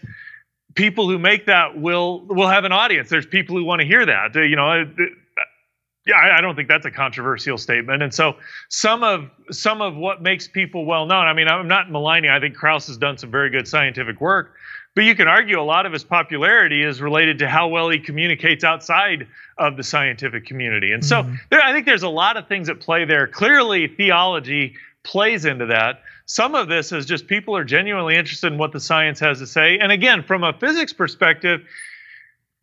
people 0.75 1.09
who 1.09 1.17
make 1.19 1.47
that 1.47 1.79
will 1.79 2.21
will 2.21 2.47
have 2.47 2.63
an 2.63 2.71
audience. 2.71 3.09
There's 3.09 3.25
people 3.25 3.57
who 3.57 3.63
want 3.63 3.81
to 3.81 3.87
hear 3.87 4.05
that. 4.05 4.35
You 4.35 4.55
know, 4.55 4.85
yeah, 6.05 6.15
I, 6.15 6.39
I, 6.39 6.41
don't 6.41 6.55
think 6.55 6.67
that's 6.67 6.85
a 6.85 6.91
controversial 6.91 7.57
statement. 7.57 8.01
And 8.01 8.13
so 8.13 8.35
some 8.69 9.03
of 9.03 9.29
some 9.51 9.81
of 9.81 9.95
what 9.95 10.21
makes 10.21 10.47
people 10.47 10.85
well 10.85 11.05
known. 11.05 11.27
I 11.27 11.33
mean, 11.33 11.47
I'm 11.47 11.67
not 11.67 11.91
maligning. 11.91 12.31
I 12.31 12.39
think 12.39 12.55
Krauss 12.55 12.87
has 12.87 12.97
done 12.97 13.17
some 13.17 13.29
very 13.29 13.49
good 13.49 13.67
scientific 13.67 14.19
work, 14.19 14.55
but 14.95 15.03
you 15.03 15.15
can 15.15 15.27
argue 15.27 15.59
a 15.59 15.63
lot 15.63 15.85
of 15.85 15.93
his 15.93 16.03
popularity 16.03 16.81
is 16.81 17.01
related 17.01 17.39
to 17.39 17.47
how 17.47 17.67
well 17.67 17.89
he 17.89 17.99
communicates 17.99 18.63
outside 18.63 19.27
of 19.57 19.77
the 19.77 19.83
scientific 19.83 20.45
community. 20.45 20.91
And 20.91 21.05
so 21.05 21.23
mm-hmm. 21.23 21.35
there, 21.49 21.61
I 21.61 21.71
think 21.71 21.85
there's 21.85 22.03
a 22.03 22.09
lot 22.09 22.35
of 22.35 22.47
things 22.47 22.67
at 22.67 22.79
play 22.79 23.05
there. 23.05 23.27
Clearly, 23.27 23.87
theology 23.87 24.75
plays 25.03 25.45
into 25.45 25.67
that. 25.67 26.01
Some 26.25 26.55
of 26.55 26.67
this 26.67 26.91
is 26.91 27.05
just 27.05 27.27
people 27.27 27.55
are 27.55 27.63
genuinely 27.63 28.15
interested 28.15 28.51
in 28.51 28.57
what 28.57 28.71
the 28.71 28.79
science 28.79 29.19
has 29.19 29.39
to 29.39 29.47
say. 29.47 29.77
And 29.77 29.91
again, 29.91 30.23
from 30.23 30.43
a 30.43 30.53
physics 30.53 30.93
perspective, 30.93 31.61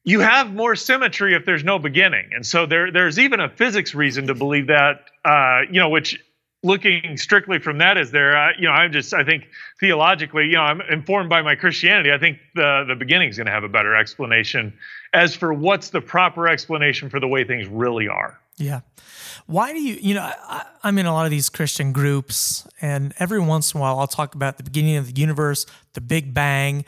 you 0.08 0.20
have 0.20 0.54
more 0.54 0.74
symmetry 0.74 1.34
if 1.34 1.44
there's 1.44 1.62
no 1.62 1.78
beginning. 1.78 2.30
And 2.32 2.46
so 2.46 2.64
there, 2.64 2.90
there's 2.90 3.18
even 3.18 3.40
a 3.40 3.48
physics 3.50 3.94
reason 3.94 4.26
to 4.28 4.34
believe 4.34 4.68
that, 4.68 5.02
uh, 5.22 5.70
you 5.70 5.78
know, 5.78 5.90
which 5.90 6.18
looking 6.62 7.18
strictly 7.18 7.58
from 7.58 7.76
that 7.78 7.98
is 7.98 8.10
there, 8.10 8.54
you 8.58 8.66
know, 8.66 8.72
I'm 8.72 8.90
just, 8.90 9.12
I 9.12 9.22
think 9.22 9.48
theologically, 9.78 10.46
you 10.46 10.54
know, 10.54 10.62
I'm 10.62 10.80
informed 10.80 11.28
by 11.28 11.42
my 11.42 11.56
Christianity. 11.56 12.10
I 12.10 12.16
think 12.16 12.38
the, 12.54 12.86
the 12.88 12.94
beginning 12.94 13.28
is 13.28 13.36
going 13.36 13.48
to 13.48 13.52
have 13.52 13.64
a 13.64 13.68
better 13.68 13.94
explanation 13.94 14.72
as 15.12 15.36
for 15.36 15.52
what's 15.52 15.90
the 15.90 16.00
proper 16.00 16.48
explanation 16.48 17.10
for 17.10 17.20
the 17.20 17.28
way 17.28 17.44
things 17.44 17.68
really 17.68 18.08
are. 18.08 18.40
Yeah. 18.56 18.80
Why 19.44 19.72
do 19.72 19.80
you, 19.80 19.98
you 20.00 20.14
know, 20.14 20.22
I, 20.22 20.64
am 20.84 20.96
in 20.96 21.04
a 21.04 21.12
lot 21.12 21.26
of 21.26 21.30
these 21.30 21.50
Christian 21.50 21.92
groups, 21.92 22.66
and 22.80 23.12
every 23.18 23.40
once 23.40 23.74
in 23.74 23.78
a 23.78 23.82
while 23.82 23.98
I'll 23.98 24.06
talk 24.06 24.34
about 24.34 24.56
the 24.56 24.64
beginning 24.64 24.96
of 24.96 25.14
the 25.14 25.20
universe, 25.20 25.66
the 25.92 26.00
Big 26.00 26.32
Bang, 26.32 26.84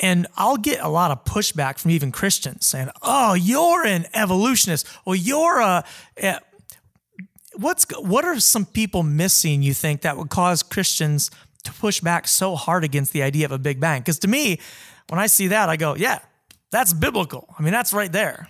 and 0.00 0.26
I'll 0.36 0.56
get 0.56 0.80
a 0.80 0.88
lot 0.88 1.10
of 1.10 1.24
pushback 1.24 1.78
from 1.78 1.90
even 1.90 2.12
Christians 2.12 2.66
saying, 2.66 2.90
oh, 3.02 3.34
you're 3.34 3.84
an 3.84 4.06
evolutionist, 4.14 4.86
Well, 5.04 5.16
you're 5.16 5.60
a, 5.60 5.84
a 6.22 6.40
what's 7.54 7.84
what 7.98 8.24
are 8.24 8.38
some 8.38 8.64
people 8.64 9.02
missing 9.02 9.62
you 9.62 9.74
think 9.74 10.02
that 10.02 10.16
would 10.16 10.30
cause 10.30 10.62
Christians 10.62 11.30
to 11.64 11.72
push 11.72 12.00
back 12.00 12.28
so 12.28 12.54
hard 12.54 12.84
against 12.84 13.12
the 13.12 13.22
idea 13.22 13.44
of 13.44 13.52
a 13.52 13.58
big 13.58 13.80
bang 13.80 14.00
because 14.00 14.18
to 14.20 14.28
me 14.28 14.60
when 15.08 15.18
I 15.18 15.26
see 15.26 15.48
that 15.48 15.68
I 15.68 15.76
go 15.76 15.96
yeah 15.96 16.20
that's 16.70 16.92
biblical 16.92 17.52
I 17.58 17.62
mean 17.62 17.72
that's 17.72 17.92
right 17.92 18.10
there 18.10 18.48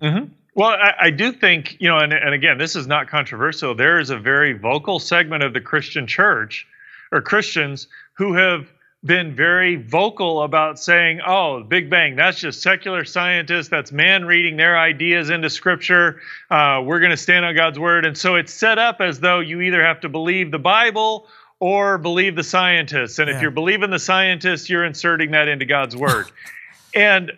mm-hmm. 0.00 0.32
Well, 0.54 0.70
I, 0.70 0.94
I, 0.98 1.10
do 1.10 1.32
think, 1.32 1.76
you 1.80 1.88
know, 1.90 1.98
and, 1.98 2.14
and 2.14 2.32
again, 2.32 2.56
this 2.56 2.76
is 2.76 2.86
not 2.86 3.08
controversial. 3.08 3.74
There 3.74 4.00
is 4.00 4.08
a 4.08 4.16
very 4.16 4.54
vocal 4.54 4.98
segment 4.98 5.42
of 5.42 5.52
the 5.52 5.60
Christian 5.60 6.06
church 6.06 6.66
or 7.12 7.20
Christians 7.20 7.88
who 8.14 8.32
have 8.32 8.66
been 9.06 9.34
very 9.34 9.76
vocal 9.76 10.42
about 10.42 10.78
saying, 10.78 11.20
oh, 11.26 11.62
Big 11.62 11.88
Bang, 11.88 12.16
that's 12.16 12.40
just 12.40 12.60
secular 12.60 13.04
scientists, 13.04 13.68
that's 13.68 13.92
man 13.92 14.24
reading 14.24 14.56
their 14.56 14.78
ideas 14.78 15.30
into 15.30 15.48
scripture. 15.48 16.20
Uh, 16.50 16.82
we're 16.84 16.98
going 16.98 17.10
to 17.10 17.16
stand 17.16 17.44
on 17.44 17.54
God's 17.54 17.78
word. 17.78 18.04
And 18.04 18.16
so 18.18 18.34
it's 18.34 18.52
set 18.52 18.78
up 18.78 19.00
as 19.00 19.20
though 19.20 19.40
you 19.40 19.60
either 19.60 19.82
have 19.84 20.00
to 20.00 20.08
believe 20.08 20.50
the 20.50 20.58
Bible 20.58 21.26
or 21.60 21.98
believe 21.98 22.36
the 22.36 22.44
scientists. 22.44 23.18
And 23.18 23.28
yeah. 23.28 23.36
if 23.36 23.42
you're 23.42 23.50
believing 23.50 23.90
the 23.90 23.98
scientists, 23.98 24.68
you're 24.68 24.84
inserting 24.84 25.30
that 25.30 25.48
into 25.48 25.64
God's 25.64 25.96
word. 25.96 26.26
and 26.94 27.32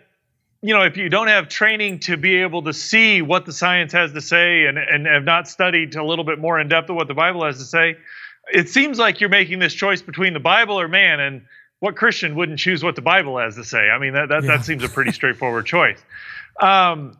you 0.61 0.73
know, 0.73 0.81
if 0.81 0.97
you 0.97 1.07
don't 1.07 1.29
have 1.29 1.47
training 1.47 1.99
to 1.99 2.17
be 2.17 2.35
able 2.41 2.63
to 2.63 2.73
see 2.73 3.21
what 3.21 3.45
the 3.45 3.53
science 3.53 3.93
has 3.93 4.11
to 4.11 4.19
say 4.19 4.65
and, 4.65 4.77
and 4.77 5.05
have 5.05 5.23
not 5.23 5.47
studied 5.47 5.95
a 5.95 6.03
little 6.03 6.25
bit 6.25 6.37
more 6.37 6.59
in 6.59 6.67
depth 6.67 6.89
of 6.89 6.97
what 6.97 7.07
the 7.07 7.13
Bible 7.13 7.45
has 7.45 7.59
to 7.59 7.63
say, 7.63 7.95
it 8.51 8.67
seems 8.67 8.99
like 8.99 9.21
you're 9.21 9.29
making 9.29 9.59
this 9.59 9.73
choice 9.73 10.01
between 10.01 10.33
the 10.33 10.39
Bible 10.39 10.77
or 10.77 10.89
man. 10.89 11.21
And 11.21 11.43
what 11.79 11.95
Christian 11.95 12.35
wouldn't 12.35 12.59
choose 12.59 12.83
what 12.83 12.95
the 12.95 13.01
Bible 13.01 13.37
has 13.37 13.55
to 13.55 13.63
say? 13.63 13.89
I 13.89 13.97
mean, 13.97 14.13
that, 14.13 14.29
that, 14.29 14.43
yeah. 14.43 14.57
that 14.57 14.65
seems 14.65 14.83
a 14.83 14.89
pretty 14.89 15.11
straightforward 15.11 15.65
choice. 15.65 15.99
Um, 16.59 17.17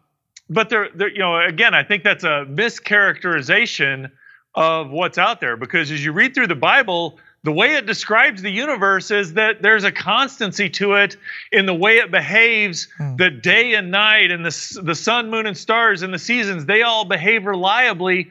but 0.50 0.70
there, 0.70 0.90
there, 0.94 1.10
you 1.10 1.20
know, 1.20 1.40
again, 1.40 1.74
I 1.74 1.84
think 1.84 2.04
that's 2.04 2.24
a 2.24 2.46
mischaracterization 2.50 4.12
of 4.56 4.90
what's 4.90 5.18
out 5.18 5.40
there 5.42 5.56
because 5.56 5.92
as 5.92 6.04
you 6.04 6.12
read 6.12 6.34
through 6.34 6.48
the 6.48 6.56
Bible, 6.56 7.20
the 7.44 7.52
way 7.52 7.76
it 7.76 7.86
describes 7.86 8.42
the 8.42 8.52
universe 8.52 9.12
is 9.12 9.34
that 9.34 9.62
there's 9.62 9.84
a 9.84 9.92
constancy 9.92 10.70
to 10.72 10.96
it 10.96 11.16
in 11.52 11.66
the 11.66 11.74
way 11.74 11.98
it 11.98 12.12
behaves 12.12 12.88
mm. 13.00 13.18
the 13.18 13.30
day 13.30 13.76
and 13.76 13.92
night 13.92 14.32
and 14.32 14.46
the, 14.46 14.82
the 14.84 14.96
sun 14.96 15.30
moon 15.30 15.46
and 15.46 15.58
stars 15.58 16.02
and 16.02 16.14
the 16.14 16.20
seasons 16.20 16.66
they 16.66 16.82
all 16.82 17.06
behave 17.06 17.46
reliably 17.46 18.30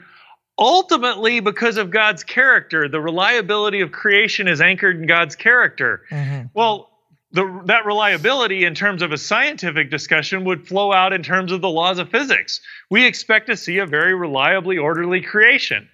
ultimately 0.58 1.40
because 1.40 1.76
of 1.76 1.90
god's 1.90 2.24
character 2.24 2.88
the 2.88 3.00
reliability 3.00 3.80
of 3.80 3.92
creation 3.92 4.48
is 4.48 4.60
anchored 4.60 4.96
in 4.96 5.06
god's 5.06 5.36
character 5.36 6.02
mm-hmm. 6.10 6.46
well 6.54 6.90
the, 7.30 7.62
that 7.66 7.84
reliability 7.84 8.64
in 8.64 8.74
terms 8.74 9.02
of 9.02 9.12
a 9.12 9.18
scientific 9.18 9.90
discussion 9.90 10.44
would 10.44 10.66
flow 10.66 10.92
out 10.92 11.12
in 11.12 11.22
terms 11.22 11.52
of 11.52 11.60
the 11.60 11.68
laws 11.68 11.98
of 11.98 12.08
physics 12.08 12.60
we 12.90 13.04
expect 13.06 13.46
to 13.46 13.56
see 13.56 13.78
a 13.78 13.86
very 13.86 14.14
reliably 14.14 14.78
orderly 14.78 15.20
creation 15.20 15.88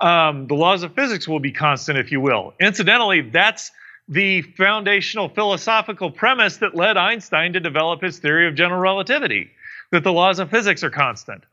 um, 0.00 0.46
the 0.46 0.54
laws 0.54 0.82
of 0.82 0.94
physics 0.94 1.28
will 1.28 1.40
be 1.40 1.52
constant, 1.52 1.98
if 1.98 2.10
you 2.10 2.20
will. 2.20 2.54
Incidentally, 2.60 3.20
that's 3.20 3.70
the 4.08 4.42
foundational 4.42 5.28
philosophical 5.28 6.10
premise 6.10 6.56
that 6.58 6.74
led 6.74 6.96
Einstein 6.96 7.52
to 7.52 7.60
develop 7.60 8.02
his 8.02 8.18
theory 8.18 8.48
of 8.48 8.54
general 8.54 8.80
relativity 8.80 9.50
that 9.92 10.02
the 10.02 10.12
laws 10.12 10.38
of 10.38 10.50
physics 10.50 10.82
are 10.82 10.90
constant. 10.90 11.44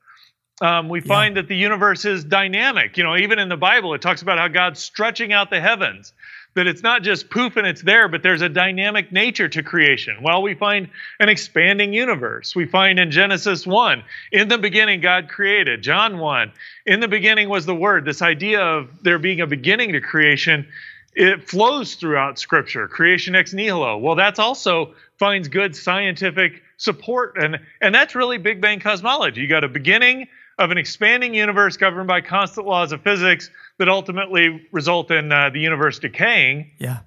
Um, 0.60 0.90
we 0.90 1.02
find 1.02 1.36
yeah. 1.36 1.42
that 1.42 1.48
the 1.48 1.56
universe 1.56 2.04
is 2.06 2.24
dynamic. 2.24 2.98
You 2.98 3.04
know, 3.04 3.16
even 3.16 3.38
in 3.38 3.48
the 3.48 3.58
Bible, 3.58 3.94
it 3.94 4.02
talks 4.02 4.24
about 4.24 4.40
how 4.40 4.48
God's 4.48 4.80
stretching 4.80 5.32
out 5.32 5.52
the 5.52 5.62
heavens, 5.62 6.14
that 6.56 6.66
it's 6.66 6.82
not 6.82 7.04
just 7.04 7.30
poof 7.30 7.58
and 7.58 7.68
it's 7.68 7.84
there, 7.84 8.08
but 8.08 8.24
there's 8.24 8.42
a 8.42 8.50
dynamic 8.50 9.12
nature 9.12 9.48
to 9.50 9.62
creation. 9.62 10.18
Well, 10.24 10.42
we 10.42 10.56
find 10.56 10.90
an 11.20 11.30
expanding 11.30 11.94
universe. 11.94 12.56
We 12.56 12.66
find 12.66 13.00
in 13.00 13.12
Genesis 13.12 13.68
1, 13.68 14.04
in 14.32 14.48
the 14.48 14.58
beginning, 14.58 15.00
God 15.00 15.30
created. 15.30 15.84
John 15.84 16.18
1, 16.18 16.52
in 16.88 17.02
the 17.02 17.08
beginning 17.08 17.50
was 17.50 17.68
the 17.68 17.76
Word. 17.76 18.04
This 18.04 18.24
idea 18.24 18.60
of 18.60 18.90
there 19.04 19.20
being 19.20 19.42
a 19.42 19.48
beginning 19.48 19.92
to 19.94 20.02
creation, 20.02 20.68
it 21.14 21.48
flows 21.48 21.94
throughout 21.94 22.40
Scripture. 22.40 22.88
Creation 22.88 23.36
ex 23.36 23.54
nihilo. 23.54 24.00
Well, 24.00 24.16
that's 24.16 24.40
also 24.40 24.96
finds 25.20 25.48
good 25.48 25.76
scientific 25.76 26.64
support. 26.78 27.38
And, 27.38 27.60
and 27.80 27.94
that's 27.94 28.16
really 28.16 28.40
Big 28.40 28.60
Bang 28.60 28.80
cosmology. 28.80 29.42
You 29.42 29.48
got 29.48 29.64
a 29.64 29.68
beginning 29.68 30.28
of 30.58 30.72
an 30.72 30.78
expanding 30.78 31.34
universe 31.34 31.78
governed 31.78 32.08
by 32.08 32.22
constant 32.22 32.66
laws 32.66 32.92
of 32.92 33.02
physics 33.02 33.50
that 33.78 33.90
ultimately 33.90 34.68
result 34.72 35.12
in 35.12 35.32
uh, 35.32 35.50
the 35.50 35.60
universe 35.60 36.00
decaying. 36.00 36.72
Yeah. 36.80 37.00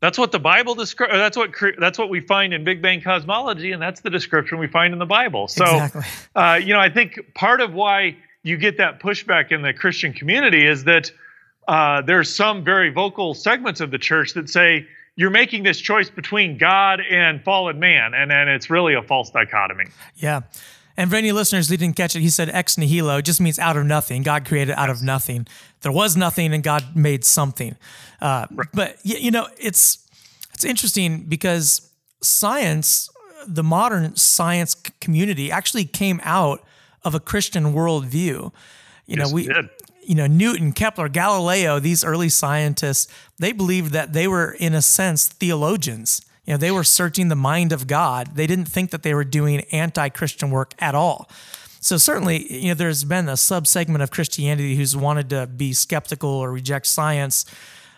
That's 0.00 0.18
what 0.18 0.30
the 0.30 0.38
Bible 0.38 0.74
describes. 0.74 1.14
That's 1.14 1.36
what 1.36 1.50
that's 1.78 1.98
what 1.98 2.10
we 2.10 2.20
find 2.20 2.52
in 2.52 2.64
Big 2.64 2.82
Bang 2.82 3.00
cosmology, 3.00 3.72
and 3.72 3.80
that's 3.80 4.02
the 4.02 4.10
description 4.10 4.58
we 4.58 4.66
find 4.66 4.92
in 4.92 4.98
the 4.98 5.06
Bible. 5.06 5.48
So, 5.48 5.64
exactly. 5.64 6.02
uh, 6.34 6.60
you 6.62 6.74
know, 6.74 6.80
I 6.80 6.90
think 6.90 7.18
part 7.34 7.62
of 7.62 7.72
why 7.72 8.16
you 8.42 8.58
get 8.58 8.76
that 8.76 9.00
pushback 9.00 9.52
in 9.52 9.62
the 9.62 9.72
Christian 9.72 10.12
community 10.12 10.66
is 10.66 10.84
that 10.84 11.10
uh, 11.66 12.02
there's 12.02 12.32
some 12.32 12.62
very 12.62 12.90
vocal 12.90 13.32
segments 13.32 13.80
of 13.80 13.90
the 13.90 13.98
church 13.98 14.34
that 14.34 14.50
say 14.50 14.86
you're 15.16 15.30
making 15.30 15.62
this 15.62 15.80
choice 15.80 16.10
between 16.10 16.58
God 16.58 17.00
and 17.00 17.42
fallen 17.42 17.78
man, 17.78 18.12
and 18.12 18.30
and 18.30 18.50
it's 18.50 18.68
really 18.68 18.92
a 18.94 19.02
false 19.02 19.30
dichotomy. 19.30 19.86
Yeah. 20.16 20.42
And 20.96 21.10
for 21.10 21.16
any 21.16 21.32
listeners 21.32 21.68
who 21.68 21.76
didn't 21.76 21.96
catch 21.96 22.16
it, 22.16 22.20
he 22.20 22.30
said 22.30 22.48
ex 22.50 22.78
nihilo 22.78 23.20
just 23.20 23.40
means 23.40 23.58
out 23.58 23.76
of 23.76 23.84
nothing. 23.84 24.22
God 24.22 24.46
created 24.46 24.74
out 24.76 24.90
of 24.90 25.02
nothing. 25.02 25.46
There 25.82 25.92
was 25.92 26.16
nothing, 26.16 26.52
and 26.54 26.62
God 26.62 26.96
made 26.96 27.24
something. 27.24 27.76
Uh, 28.20 28.46
right. 28.50 28.68
But 28.72 28.96
you 29.02 29.30
know, 29.30 29.48
it's 29.58 30.06
it's 30.54 30.64
interesting 30.64 31.24
because 31.24 31.90
science, 32.22 33.10
the 33.46 33.62
modern 33.62 34.16
science 34.16 34.74
community, 35.00 35.50
actually 35.50 35.84
came 35.84 36.20
out 36.24 36.64
of 37.04 37.14
a 37.14 37.20
Christian 37.20 37.74
worldview. 37.74 38.52
You 39.06 39.16
yes, 39.16 39.28
know, 39.28 39.34
we. 39.34 39.50
You 40.08 40.14
know, 40.14 40.28
Newton, 40.28 40.70
Kepler, 40.70 41.08
Galileo, 41.08 41.80
these 41.80 42.04
early 42.04 42.28
scientists, 42.28 43.12
they 43.40 43.50
believed 43.50 43.90
that 43.90 44.12
they 44.12 44.28
were, 44.28 44.52
in 44.52 44.72
a 44.72 44.80
sense, 44.80 45.26
theologians 45.26 46.20
you 46.46 46.54
know, 46.54 46.58
they 46.58 46.70
were 46.70 46.84
searching 46.84 47.28
the 47.28 47.36
mind 47.36 47.72
of 47.72 47.86
God. 47.86 48.36
They 48.36 48.46
didn't 48.46 48.66
think 48.66 48.90
that 48.90 49.02
they 49.02 49.14
were 49.14 49.24
doing 49.24 49.60
anti-Christian 49.72 50.50
work 50.50 50.74
at 50.78 50.94
all. 50.94 51.28
So 51.80 51.96
certainly, 51.98 52.52
you 52.52 52.68
know, 52.68 52.74
there's 52.74 53.04
been 53.04 53.28
a 53.28 53.32
subsegment 53.34 54.02
of 54.02 54.10
Christianity 54.10 54.76
who's 54.76 54.96
wanted 54.96 55.30
to 55.30 55.46
be 55.46 55.72
skeptical 55.72 56.30
or 56.30 56.50
reject 56.50 56.86
science. 56.86 57.44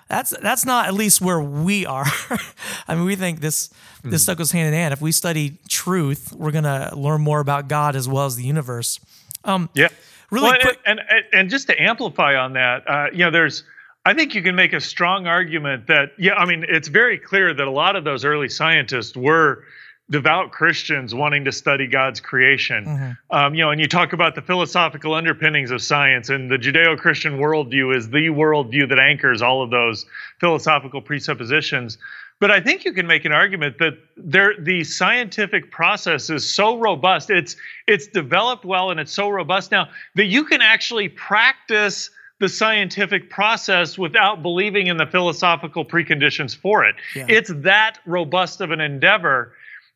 That's 0.08 0.30
that's 0.42 0.64
not 0.64 0.88
at 0.88 0.94
least 0.94 1.20
where 1.20 1.40
we 1.40 1.84
are. 1.86 2.06
I 2.88 2.94
mean, 2.94 3.04
we 3.04 3.16
think 3.16 3.40
this 3.40 3.68
mm. 4.02 4.10
this 4.10 4.22
stuff 4.22 4.38
goes 4.38 4.52
hand 4.52 4.68
in 4.68 4.74
hand. 4.74 4.92
If 4.92 5.02
we 5.02 5.12
study 5.12 5.58
truth, 5.68 6.32
we're 6.32 6.50
gonna 6.50 6.92
learn 6.96 7.20
more 7.20 7.40
about 7.40 7.68
God 7.68 7.94
as 7.94 8.08
well 8.08 8.24
as 8.24 8.36
the 8.36 8.44
universe. 8.44 9.00
Um, 9.44 9.68
yeah. 9.74 9.88
Really 10.30 10.50
well, 10.50 10.60
quick, 10.60 10.78
and, 10.84 11.00
and 11.00 11.24
and 11.32 11.50
just 11.50 11.66
to 11.68 11.82
amplify 11.82 12.36
on 12.36 12.54
that, 12.54 12.88
uh, 12.88 13.06
you 13.12 13.18
know, 13.18 13.30
there's 13.30 13.64
I 14.08 14.14
think 14.14 14.34
you 14.34 14.40
can 14.40 14.54
make 14.54 14.72
a 14.72 14.80
strong 14.80 15.26
argument 15.26 15.88
that, 15.88 16.12
yeah, 16.16 16.32
I 16.32 16.46
mean, 16.46 16.64
it's 16.66 16.88
very 16.88 17.18
clear 17.18 17.52
that 17.52 17.66
a 17.66 17.70
lot 17.70 17.94
of 17.94 18.04
those 18.04 18.24
early 18.24 18.48
scientists 18.48 19.14
were 19.14 19.64
devout 20.08 20.50
Christians 20.50 21.14
wanting 21.14 21.44
to 21.44 21.52
study 21.52 21.86
God's 21.86 22.18
creation. 22.18 22.86
Mm-hmm. 22.86 23.36
Um, 23.36 23.54
you 23.54 23.62
know, 23.62 23.70
and 23.70 23.78
you 23.78 23.86
talk 23.86 24.14
about 24.14 24.34
the 24.34 24.40
philosophical 24.40 25.12
underpinnings 25.12 25.70
of 25.70 25.82
science, 25.82 26.30
and 26.30 26.50
the 26.50 26.56
Judeo 26.56 26.96
Christian 26.96 27.34
worldview 27.34 27.94
is 27.94 28.08
the 28.08 28.28
worldview 28.28 28.88
that 28.88 28.98
anchors 28.98 29.42
all 29.42 29.62
of 29.62 29.68
those 29.68 30.06
philosophical 30.40 31.02
presuppositions. 31.02 31.98
But 32.40 32.50
I 32.50 32.62
think 32.62 32.86
you 32.86 32.94
can 32.94 33.06
make 33.06 33.26
an 33.26 33.32
argument 33.32 33.76
that 33.76 33.98
there, 34.16 34.54
the 34.58 34.84
scientific 34.84 35.70
process 35.70 36.30
is 36.30 36.48
so 36.48 36.78
robust. 36.78 37.28
It's 37.28 37.56
it's 37.86 38.06
developed 38.06 38.64
well 38.64 38.90
and 38.90 38.98
it's 38.98 39.12
so 39.12 39.28
robust 39.28 39.70
now 39.70 39.90
that 40.14 40.26
you 40.26 40.44
can 40.44 40.62
actually 40.62 41.10
practice 41.10 42.08
the 42.40 42.48
scientific 42.48 43.30
process 43.30 43.98
without 43.98 44.42
believing 44.42 44.86
in 44.86 44.96
the 44.96 45.06
philosophical 45.06 45.84
preconditions 45.84 46.56
for 46.56 46.84
it. 46.84 46.94
Yeah. 47.14 47.26
It's 47.28 47.50
that 47.52 47.98
robust 48.06 48.60
of 48.60 48.70
an 48.70 48.80
endeavor. 48.80 49.54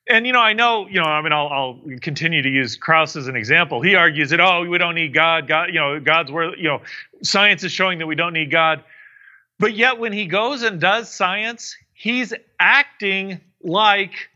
And 0.09 0.27
you 0.27 0.33
know, 0.33 0.41
I 0.41 0.53
know, 0.53 0.89
you 0.89 1.01
know, 1.01 1.07
I 1.07 1.23
mean, 1.23 1.33
I'll, 1.33 1.49
I'll, 1.49 1.81
continue 2.01 2.43
to 2.43 2.49
use 2.49 2.75
Krauss 2.75 3.15
as 3.15 3.29
an 3.29 3.37
example. 3.37 3.81
He 3.81 3.95
argues 3.95 4.31
that 4.31 4.41
oh, 4.41 4.65
we 4.69 4.77
don't 4.79 4.97
need 4.97 5.15
God. 5.15 5.47
God, 5.47 5.69
you 5.69 5.79
know, 5.79 6.01
God's 6.01 6.33
where 6.33 6.57
you 6.57 6.65
know, 6.65 6.83
science 7.23 7.63
is 7.63 7.71
showing 7.71 8.01
that 8.01 8.07
we 8.07 8.17
don't 8.17 8.33
need 8.33 8.51
God. 8.51 8.83
But 9.61 9.75
yet, 9.75 10.01
when 10.01 10.13
he 10.13 10.27
goes 10.27 10.63
and 10.63 10.81
does 10.81 11.09
science, 11.09 11.77
he's 11.93 12.35
acting 12.59 13.41
like 13.63 14.29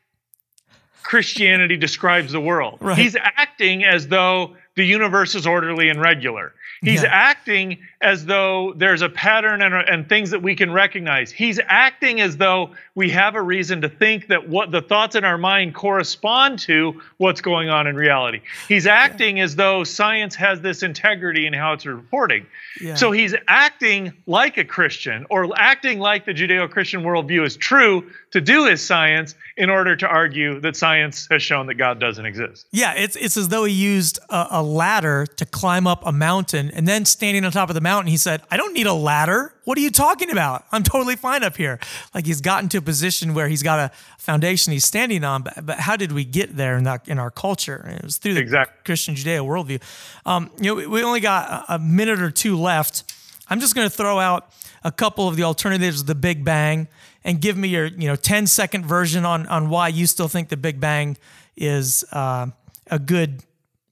Christianity 1.03 1.77
describes 1.77 2.31
the 2.31 2.41
world. 2.41 2.79
Right. 2.81 2.97
He's 2.97 3.17
acting 3.17 3.85
as 3.85 4.07
though 4.07 4.57
the 4.77 4.85
universe 4.85 5.35
is 5.35 5.47
orderly 5.47 5.89
and 5.89 6.01
regular. 6.01 6.53
He's 6.83 7.03
yeah. 7.03 7.09
acting 7.11 7.79
as 8.03 8.27
though 8.27 8.75
there's 8.77 9.01
a 9.01 9.09
pattern 9.09 9.63
and, 9.63 9.75
and 9.75 10.09
things 10.09 10.31
that 10.31 10.43
we 10.43 10.55
can 10.55 10.71
recognize. 10.71 11.33
He's 11.33 11.59
acting 11.67 12.21
as 12.21 12.37
though 12.37 12.73
we 12.95 13.09
have 13.11 13.35
a 13.35 13.43
reason 13.43 13.81
to 13.81 13.89
think 13.89 14.29
that 14.29 14.49
what 14.49 14.71
the 14.71 14.83
thoughts 14.83 15.17
in 15.17 15.25
our 15.25 15.39
mind 15.39 15.75
correspond 15.75 16.59
to 16.61 17.01
what's 17.17 17.41
going 17.41 17.71
on 17.71 17.87
in 17.87 17.97
reality. 17.97 18.43
He's 18.69 18.87
acting 18.87 19.39
yeah. 19.39 19.45
as 19.45 19.57
though 19.57 19.85
science 19.85 20.35
has 20.35 20.61
this 20.61 20.83
integrity 20.83 21.47
in 21.47 21.55
how 21.55 21.73
it's 21.73 21.87
reporting. 21.87 22.47
Yeah. 22.81 22.95
So 22.95 23.11
he's 23.11 23.35
acting 23.49 24.13
like 24.27 24.59
a 24.59 24.65
Christian 24.65 25.27
or 25.31 25.49
acting 25.59 25.99
like 25.99 26.27
the 26.27 26.35
Judeo 26.35 26.71
Christian 26.71 27.03
worldview 27.03 27.47
is 27.47 27.57
true 27.57 28.11
to 28.33 28.41
do 28.43 28.67
his 28.67 28.87
science 28.87 29.35
in 29.57 29.71
order 29.71 29.97
to 29.97 30.07
argue 30.07 30.61
that 30.61 30.77
science 30.77 31.27
has 31.31 31.43
shown 31.43 31.67
that 31.69 31.75
God 31.75 31.99
doesn't 31.99 32.27
exist. 32.27 32.67
Yeah, 32.71 32.93
it's, 32.93 33.17
it's 33.17 33.39
as 33.39 33.49
though 33.49 33.65
he 33.65 33.73
used 33.73 34.19
a, 34.29 34.49
a 34.51 34.63
ladder 34.67 35.27
to 35.37 35.47
climb 35.47 35.87
up 35.87 36.03
a 36.05 36.13
mountain 36.13 36.71
and 36.71 36.87
then 36.87 37.05
standing 37.05 37.45
on 37.45 37.53
top 37.53 37.71
of 37.71 37.75
the 37.75 37.81
mountain, 37.81 38.11
he 38.11 38.17
said, 38.17 38.43
I 38.51 38.57
don't 38.57 38.75
need 38.75 38.87
a 38.87 38.93
ladder. 38.93 39.55
What 39.65 39.79
are 39.79 39.81
you 39.81 39.91
talking 39.91 40.31
about? 40.31 40.65
I'm 40.73 40.83
totally 40.83 41.17
fine 41.17 41.43
up 41.43 41.57
here. 41.57 41.79
Like 42.15 42.27
he's 42.27 42.41
gotten 42.41 42.69
to 42.71 42.79
a 42.79 42.83
position 42.83 43.33
where 43.33 43.49
he's 43.49 43.63
got 43.63 43.79
a 43.79 43.91
foundation 44.19 44.73
he's 44.73 44.85
standing 44.85 45.25
on. 45.25 45.43
But, 45.43 45.65
but 45.65 45.81
how 45.81 45.97
did 45.97 46.13
we 46.13 46.25
get 46.25 46.57
there 46.57 46.77
in, 46.77 46.85
that, 46.85 47.09
in 47.09 47.19
our 47.19 47.31
culture? 47.31 47.97
It 47.99 48.05
was 48.05 48.19
through 48.19 48.35
the 48.35 48.41
exactly. 48.41 48.77
Christian 48.85 49.15
Judeo 49.15 49.47
worldview. 49.47 49.81
Um, 50.27 50.51
you 50.61 50.75
know, 50.75 50.89
we 50.89 51.03
only 51.03 51.21
got 51.21 51.65
a 51.69 51.79
minute 51.79 52.21
or 52.21 52.31
two 52.31 52.59
left. 52.59 53.13
I'm 53.49 53.61
just 53.61 53.75
going 53.75 53.89
to 53.89 53.95
throw 53.95 54.19
out 54.19 54.53
a 54.85 54.93
couple 54.93 55.29
of 55.29 55.37
the 55.37 55.45
alternatives 55.45 56.03
of 56.03 56.07
the 56.07 56.15
Big 56.15 56.45
Bang 56.45 56.89
and 57.25 57.41
give 57.41 57.57
me 57.57 57.69
your 57.69 57.87
you 57.87 58.07
know 58.09 58.17
10 58.17 58.47
second 58.47 58.87
version 58.87 59.27
on 59.27 59.47
on 59.49 59.69
why 59.69 59.89
you 59.89 60.07
still 60.07 60.29
think 60.29 60.49
the 60.49 60.57
Big 60.57 60.81
Bang 60.81 61.17
is 61.57 62.05
uh, 62.13 62.47
a 62.91 62.99
good 62.99 63.43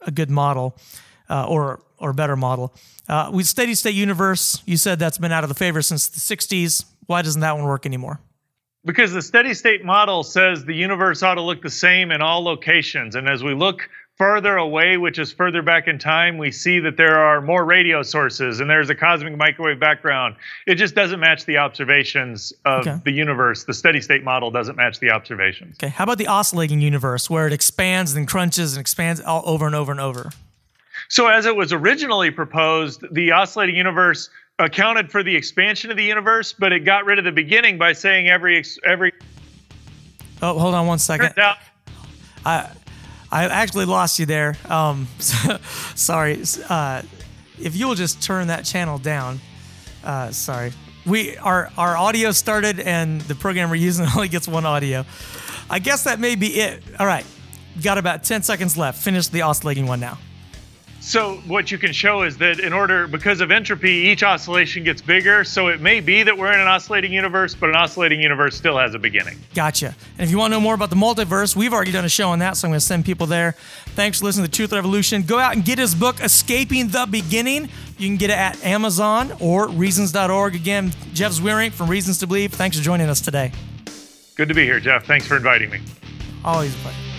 a 0.07 0.11
good 0.11 0.31
model 0.31 0.77
uh, 1.29 1.47
or 1.47 1.81
or 1.99 2.12
better 2.12 2.37
model. 2.37 2.75
Uh, 3.09 3.31
with 3.33 3.47
steady 3.47 3.75
state 3.75 3.95
universe, 3.95 4.62
you 4.67 4.77
said 4.77 4.99
that's 4.99 5.19
been 5.19 5.33
out 5.33 5.45
of 5.45 5.49
the 5.49 5.55
favor 5.55 5.83
since 5.83 6.09
the 6.09 6.21
60s. 6.21 6.85
Why 7.07 7.23
doesn't 7.23 7.40
that 7.40 7.57
one 7.57 7.64
work 7.64 7.87
anymore? 7.87 8.21
Because 8.85 9.12
the 9.12 9.23
steady 9.23 9.55
state 9.55 9.85
model 9.85 10.23
says 10.23 10.64
the 10.64 10.75
universe 10.75 11.23
ought 11.23 11.35
to 11.35 11.40
look 11.40 11.62
the 11.62 11.71
same 11.71 12.11
in 12.11 12.21
all 12.21 12.43
locations. 12.43 13.14
And 13.14 13.29
as 13.29 13.43
we 13.43 13.55
look 13.55 13.88
further 14.16 14.57
away, 14.57 14.96
which 14.96 15.18
is 15.18 15.33
further 15.33 15.62
back 15.62 15.88
in 15.88 15.98
time, 15.98 16.38
we 16.38 16.50
see 16.50 16.79
that 16.81 16.96
there 16.96 17.18
are 17.18 17.40
more 17.40 17.64
radio 17.64 18.03
sources 18.03 18.61
and 18.61 18.70
there's 18.70 18.90
a 18.90 18.94
cosmic 18.94 19.37
microwave 19.37 19.81
background. 19.81 20.37
It 20.66 20.77
just 20.77 20.94
doesn't 20.94 21.18
match 21.18 21.44
the 21.46 21.59
observations 21.59 22.53
of 22.64 22.87
okay. 22.87 23.00
the 23.05 23.11
universe. 23.11 23.64
The 23.64 23.74
steady 23.74 24.00
state 24.00 24.22
model 24.22 24.50
doesn't 24.50 24.77
match 24.77 25.00
the 25.00 25.11
observations. 25.11 25.77
Okay. 25.77 25.88
How 25.88 26.05
about 26.05 26.18
the 26.18 26.29
oscillating 26.29 26.81
universe 26.81 27.29
where 27.29 27.46
it 27.46 27.53
expands 27.53 28.14
and 28.14 28.29
crunches 28.29 28.74
and 28.74 28.81
expands 28.81 29.20
all 29.20 29.42
over 29.46 29.66
and 29.66 29.74
over 29.74 29.90
and 29.90 30.00
over? 30.00 30.31
So, 31.09 31.27
as 31.27 31.44
it 31.44 31.55
was 31.55 31.72
originally 31.72 32.31
proposed, 32.31 33.05
the 33.12 33.33
oscillating 33.33 33.77
universe 33.77 34.31
accounted 34.61 35.11
for 35.11 35.24
the 35.24 35.35
expansion 35.35 35.90
of 35.90 35.96
the 35.96 36.05
universe, 36.05 36.53
but 36.53 36.72
it 36.72 36.81
got 36.81 37.05
rid 37.05 37.18
of 37.18 37.24
the 37.24 37.33
beginning 37.33 37.79
by 37.79 37.92
saying 37.92 38.29
every 38.29 38.64
every. 38.87 39.12
Oh, 40.40 40.57
hold 40.59 40.74
on 40.74 40.87
one 40.87 41.00
second. 41.00 41.35
I 42.46 42.70
I 43.35 43.47
actually 43.47 43.87
lost 43.87 44.20
you 44.20 44.27
there. 44.27 44.55
Um, 44.68 45.09
sorry. 45.97 46.40
Uh, 46.68 47.03
if 47.59 47.75
you 47.75 47.88
will 47.88 47.97
just 47.97 48.23
turn 48.23 48.47
that 48.47 48.64
channel 48.64 48.97
down. 48.97 49.40
Uh, 50.05 50.31
sorry. 50.31 50.73
We 51.05 51.37
our 51.38 51.68
our 51.77 51.97
audio 51.97 52.31
started 52.31 52.79
and 52.79 53.20
the 53.23 53.35
program 53.35 53.70
we're 53.70 53.77
using 53.77 54.07
only 54.14 54.29
gets 54.29 54.47
one 54.47 54.64
audio. 54.64 55.05
I 55.68 55.81
guess 55.81 56.05
that 56.05 56.20
may 56.20 56.37
be 56.37 56.61
it. 56.61 56.81
All 57.01 57.07
right. 57.07 57.27
Got 57.83 57.99
about 57.99 58.23
10 58.23 58.44
seconds 58.44 58.77
left. 58.77 59.03
Finish 59.03 59.29
the 59.29 59.42
oscillating 59.42 59.88
one 59.88 59.99
now. 59.99 60.18
So 61.05 61.37
what 61.47 61.71
you 61.71 61.77
can 61.77 61.93
show 61.93 62.23
is 62.23 62.38
that 62.38 62.59
in 62.59 62.73
order, 62.73 63.07
because 63.07 63.43
of 63.43 63.51
entropy, 63.51 63.93
each 63.93 64.23
oscillation 64.23 64.85
gets 64.85 65.03
bigger. 65.03 65.45
So 65.45 65.69
it 65.69 65.83
may 65.83 66.01
be 66.01 66.23
that 66.23 66.37
we're 66.37 66.51
in 66.51 66.59
an 66.59 66.67
oscillating 66.67 67.12
universe, 67.12 67.55
but 67.55 67.69
an 67.69 67.77
oscillating 67.77 68.23
universe 68.23 68.57
still 68.57 68.79
has 68.79 68.95
a 68.95 68.99
beginning. 68.99 69.38
Gotcha. 69.55 69.95
And 70.17 70.25
if 70.25 70.31
you 70.31 70.38
want 70.38 70.53
to 70.53 70.57
know 70.57 70.62
more 70.62 70.75
about 70.75 70.88
the 70.88 70.97
multiverse, 70.97 71.55
we've 71.55 71.75
already 71.75 71.93
done 71.93 72.07
a 72.07 72.09
show 72.09 72.31
on 72.31 72.38
that, 72.38 72.57
so 72.57 72.67
I'm 72.67 72.71
going 72.71 72.81
to 72.81 72.87
send 72.87 73.05
people 73.05 73.27
there. 73.27 73.53
Thanks 73.88 74.21
for 74.21 74.25
listening 74.25 74.47
to 74.47 74.51
Truth 74.51 74.73
Revolution. 74.73 75.23
Go 75.23 75.38
out 75.38 75.55
and 75.55 75.62
get 75.62 75.79
his 75.79 75.95
book, 75.95 76.21
Escaping 76.23 76.88
the 76.88 77.07
Beginning. 77.09 77.69
You 77.99 78.09
can 78.09 78.17
get 78.17 78.31
it 78.31 78.38
at 78.38 78.64
Amazon 78.64 79.37
or 79.40 79.69
Reasons.org. 79.69 80.55
Again, 80.55 80.90
Jeff 81.12 81.33
Zweerink 81.33 81.73
from 81.73 81.90
Reasons 81.90 82.19
to 82.21 82.27
Believe. 82.27 82.55
Thanks 82.55 82.79
for 82.79 82.83
joining 82.83 83.11
us 83.11 83.21
today. 83.21 83.53
Good 84.37 84.49
to 84.49 84.55
be 84.55 84.64
here, 84.64 84.81
Jeff. 84.81 85.05
Thanks 85.05 85.27
for 85.27 85.37
inviting 85.37 85.69
me. 85.69 85.81
Always 86.47 86.75
a 86.75 86.79
pleasure. 86.79 87.13